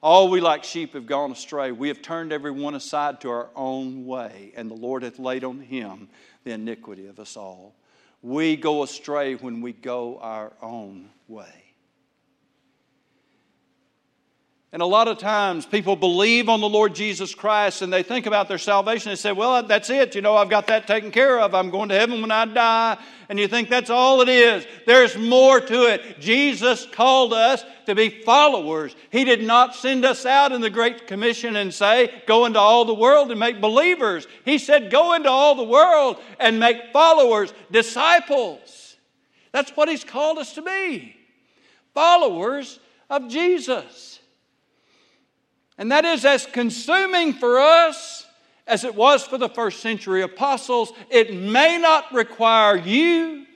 all 0.00 0.28
we 0.28 0.40
like 0.40 0.62
sheep 0.62 0.92
have 0.94 1.06
gone 1.06 1.32
astray. 1.32 1.72
We 1.72 1.88
have 1.88 2.00
turned 2.00 2.32
every 2.32 2.52
one 2.52 2.76
aside 2.76 3.20
to 3.22 3.30
our 3.30 3.48
own 3.56 4.06
way, 4.06 4.52
and 4.54 4.70
the 4.70 4.74
Lord 4.74 5.02
hath 5.02 5.18
laid 5.18 5.42
on 5.42 5.58
him 5.58 6.08
the 6.44 6.52
iniquity 6.52 7.08
of 7.08 7.18
us 7.18 7.36
all. 7.36 7.74
We 8.22 8.54
go 8.54 8.84
astray 8.84 9.34
when 9.34 9.60
we 9.60 9.72
go 9.72 10.18
our 10.20 10.52
own 10.62 11.08
way. 11.26 11.67
And 14.70 14.82
a 14.82 14.86
lot 14.86 15.08
of 15.08 15.16
times 15.16 15.64
people 15.64 15.96
believe 15.96 16.50
on 16.50 16.60
the 16.60 16.68
Lord 16.68 16.94
Jesus 16.94 17.34
Christ 17.34 17.80
and 17.80 17.90
they 17.90 18.02
think 18.02 18.26
about 18.26 18.48
their 18.48 18.58
salvation. 18.58 19.10
They 19.10 19.16
say, 19.16 19.32
Well, 19.32 19.62
that's 19.62 19.88
it. 19.88 20.14
You 20.14 20.20
know, 20.20 20.36
I've 20.36 20.50
got 20.50 20.66
that 20.66 20.86
taken 20.86 21.10
care 21.10 21.40
of. 21.40 21.54
I'm 21.54 21.70
going 21.70 21.88
to 21.88 21.94
heaven 21.94 22.20
when 22.20 22.30
I 22.30 22.44
die. 22.44 22.98
And 23.30 23.38
you 23.38 23.48
think 23.48 23.70
that's 23.70 23.88
all 23.88 24.20
it 24.20 24.28
is. 24.28 24.66
There's 24.86 25.16
more 25.16 25.58
to 25.58 25.86
it. 25.86 26.20
Jesus 26.20 26.86
called 26.92 27.32
us 27.32 27.64
to 27.86 27.94
be 27.94 28.10
followers. 28.10 28.94
He 29.10 29.24
did 29.24 29.42
not 29.42 29.74
send 29.74 30.04
us 30.04 30.26
out 30.26 30.52
in 30.52 30.60
the 30.60 30.68
Great 30.68 31.06
Commission 31.06 31.56
and 31.56 31.72
say, 31.72 32.22
Go 32.26 32.44
into 32.44 32.58
all 32.58 32.84
the 32.84 32.92
world 32.92 33.30
and 33.30 33.40
make 33.40 33.62
believers. 33.62 34.26
He 34.44 34.58
said, 34.58 34.90
Go 34.90 35.14
into 35.14 35.30
all 35.30 35.54
the 35.54 35.64
world 35.64 36.18
and 36.38 36.60
make 36.60 36.92
followers, 36.92 37.54
disciples. 37.70 38.96
That's 39.52 39.70
what 39.70 39.88
He's 39.88 40.04
called 40.04 40.36
us 40.36 40.54
to 40.56 40.62
be 40.62 41.14
followers 41.94 42.78
of 43.08 43.28
Jesus. 43.28 44.17
And 45.78 45.92
that 45.92 46.04
is 46.04 46.24
as 46.24 46.44
consuming 46.44 47.32
for 47.32 47.60
us 47.60 48.26
as 48.66 48.84
it 48.84 48.94
was 48.94 49.24
for 49.24 49.38
the 49.38 49.48
first 49.48 49.80
century 49.80 50.22
apostles. 50.22 50.92
It 51.08 51.32
may 51.32 51.78
not 51.78 52.12
require 52.12 52.76
you, 52.76 53.46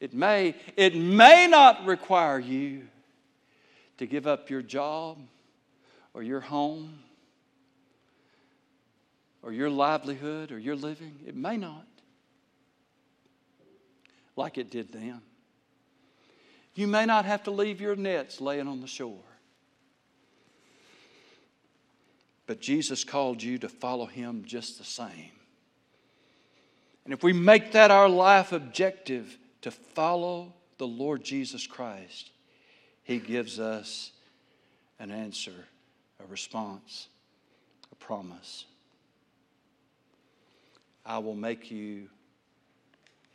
it 0.00 0.14
may, 0.14 0.54
it 0.76 0.96
may 0.96 1.46
not 1.46 1.84
require 1.84 2.38
you 2.38 2.88
to 3.98 4.06
give 4.06 4.26
up 4.26 4.48
your 4.48 4.62
job 4.62 5.18
or 6.14 6.22
your 6.22 6.40
home 6.40 7.00
or 9.42 9.52
your 9.52 9.68
livelihood 9.68 10.52
or 10.52 10.58
your 10.58 10.76
living. 10.76 11.18
It 11.26 11.36
may 11.36 11.56
not, 11.56 11.86
like 14.36 14.56
it 14.56 14.70
did 14.70 14.92
them. 14.92 15.20
You 16.74 16.86
may 16.86 17.06
not 17.06 17.24
have 17.24 17.42
to 17.44 17.50
leave 17.50 17.80
your 17.80 17.96
nets 17.96 18.40
laying 18.40 18.68
on 18.68 18.80
the 18.80 18.86
shore. 18.86 19.18
But 22.48 22.62
Jesus 22.62 23.04
called 23.04 23.42
you 23.42 23.58
to 23.58 23.68
follow 23.68 24.06
him 24.06 24.42
just 24.46 24.78
the 24.78 24.84
same. 24.84 25.32
And 27.04 27.12
if 27.12 27.22
we 27.22 27.34
make 27.34 27.72
that 27.72 27.90
our 27.90 28.08
life 28.08 28.52
objective 28.52 29.36
to 29.60 29.70
follow 29.70 30.54
the 30.78 30.86
Lord 30.86 31.22
Jesus 31.22 31.66
Christ, 31.66 32.30
he 33.04 33.18
gives 33.18 33.60
us 33.60 34.12
an 34.98 35.10
answer, 35.10 35.66
a 36.24 36.26
response, 36.26 37.08
a 37.92 37.94
promise. 37.96 38.64
I 41.04 41.18
will 41.18 41.36
make 41.36 41.70
you 41.70 42.08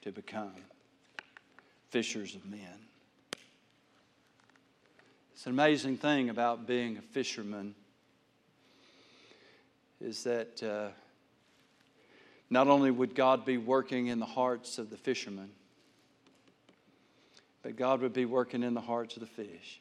to 0.01 0.11
become 0.11 0.53
fishers 1.91 2.33
of 2.33 2.43
men. 2.47 2.79
It's 5.33 5.45
an 5.45 5.51
amazing 5.51 5.97
thing 5.97 6.29
about 6.29 6.65
being 6.65 6.97
a 6.97 7.01
fisherman 7.01 7.75
is 10.03 10.23
that 10.23 10.61
uh, 10.61 10.89
not 12.49 12.67
only 12.67 12.91
would 12.91 13.15
God 13.15 13.45
be 13.45 13.57
working 13.57 14.07
in 14.07 14.19
the 14.19 14.25
hearts 14.25 14.77
of 14.77 14.89
the 14.89 14.97
fishermen, 14.97 15.49
but 17.61 17.77
God 17.77 18.01
would 18.01 18.13
be 18.13 18.25
working 18.25 18.63
in 18.63 18.73
the 18.73 18.81
hearts 18.81 19.15
of 19.15 19.21
the 19.21 19.27
fish. 19.27 19.79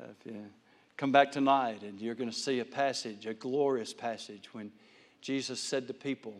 come 0.96 1.12
back 1.12 1.30
tonight 1.30 1.82
and 1.82 2.00
you're 2.00 2.14
going 2.14 2.30
to 2.30 2.36
see 2.36 2.60
a 2.60 2.64
passage, 2.64 3.26
a 3.26 3.34
glorious 3.34 3.92
passage, 3.92 4.48
when 4.52 4.72
Jesus 5.20 5.60
said 5.60 5.86
to 5.88 5.94
people, 5.94 6.34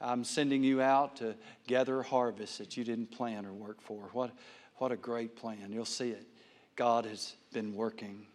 I'm 0.00 0.22
sending 0.22 0.62
you 0.62 0.80
out 0.80 1.16
to 1.16 1.34
gather 1.66 2.02
harvest 2.02 2.58
that 2.58 2.76
you 2.76 2.84
didn't 2.84 3.10
plan 3.10 3.44
or 3.44 3.52
work 3.52 3.80
for. 3.80 4.08
What, 4.12 4.30
what 4.76 4.92
a 4.92 4.96
great 4.96 5.34
plan. 5.34 5.70
You'll 5.70 5.84
see 5.84 6.10
it. 6.10 6.26
God 6.76 7.06
has 7.06 7.34
been 7.52 7.74
working 7.74 8.26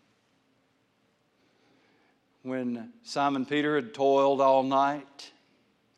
when 2.44 2.92
Simon 3.04 3.46
Peter 3.46 3.76
had 3.76 3.94
toiled 3.94 4.42
all 4.42 4.64
night, 4.64 5.32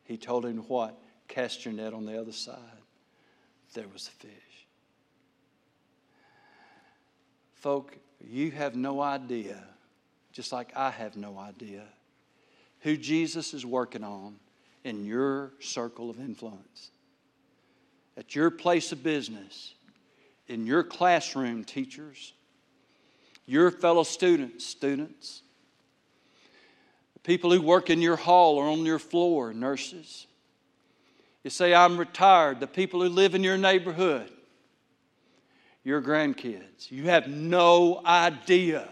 he 0.03 0.17
told 0.17 0.45
him 0.45 0.57
what? 0.67 0.99
Cast 1.27 1.65
your 1.65 1.73
net 1.73 1.93
on 1.93 2.05
the 2.05 2.19
other 2.19 2.31
side. 2.31 2.57
There 3.73 3.87
was 3.87 4.07
a 4.07 4.11
fish. 4.11 4.31
Folk, 7.53 7.97
you 8.19 8.51
have 8.51 8.75
no 8.75 9.01
idea, 9.01 9.63
just 10.33 10.51
like 10.51 10.75
I 10.75 10.89
have 10.89 11.15
no 11.15 11.37
idea, 11.37 11.83
who 12.81 12.97
Jesus 12.97 13.53
is 13.53 13.65
working 13.65 14.03
on 14.03 14.35
in 14.83 15.05
your 15.05 15.53
circle 15.59 16.09
of 16.09 16.19
influence. 16.19 16.91
At 18.17 18.35
your 18.35 18.49
place 18.49 18.91
of 18.91 19.03
business, 19.03 19.75
in 20.47 20.65
your 20.65 20.83
classroom, 20.83 21.63
teachers, 21.63 22.33
your 23.45 23.71
fellow 23.71 24.03
students, 24.03 24.65
students, 24.65 25.43
People 27.23 27.51
who 27.51 27.61
work 27.61 27.89
in 27.89 28.01
your 28.01 28.15
hall 28.15 28.57
or 28.57 28.65
on 28.65 28.85
your 28.85 28.99
floor, 28.99 29.53
nurses. 29.53 30.25
You 31.43 31.49
say, 31.49 31.73
I'm 31.73 31.97
retired. 31.97 32.59
The 32.59 32.67
people 32.67 33.01
who 33.01 33.09
live 33.09 33.35
in 33.35 33.43
your 33.43 33.57
neighborhood, 33.57 34.31
your 35.83 36.01
grandkids. 36.01 36.89
You 36.89 37.03
have 37.03 37.27
no 37.27 38.01
idea 38.05 38.87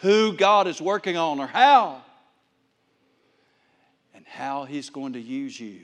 who 0.00 0.36
God 0.36 0.66
is 0.66 0.80
working 0.80 1.16
on 1.16 1.40
or 1.40 1.46
how, 1.46 2.02
and 4.14 4.24
how 4.26 4.64
He's 4.64 4.90
going 4.90 5.14
to 5.14 5.20
use 5.20 5.58
you. 5.58 5.80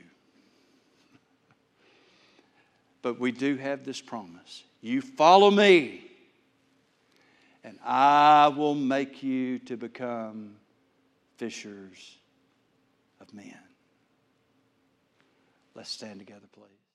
But 3.01 3.19
we 3.19 3.31
do 3.31 3.57
have 3.57 3.83
this 3.83 4.01
promise 4.01 4.63
you 4.81 5.01
follow 5.01 5.49
me, 5.49 6.03
and 7.63 7.79
I 7.85 8.49
will 8.49 8.75
make 8.75 9.23
you 9.23 9.59
to 9.59 9.77
become 9.77 10.55
fishers 11.37 12.17
of 13.19 13.33
men. 13.33 13.57
Let's 15.75 15.89
stand 15.89 16.19
together, 16.19 16.47
please. 16.53 16.72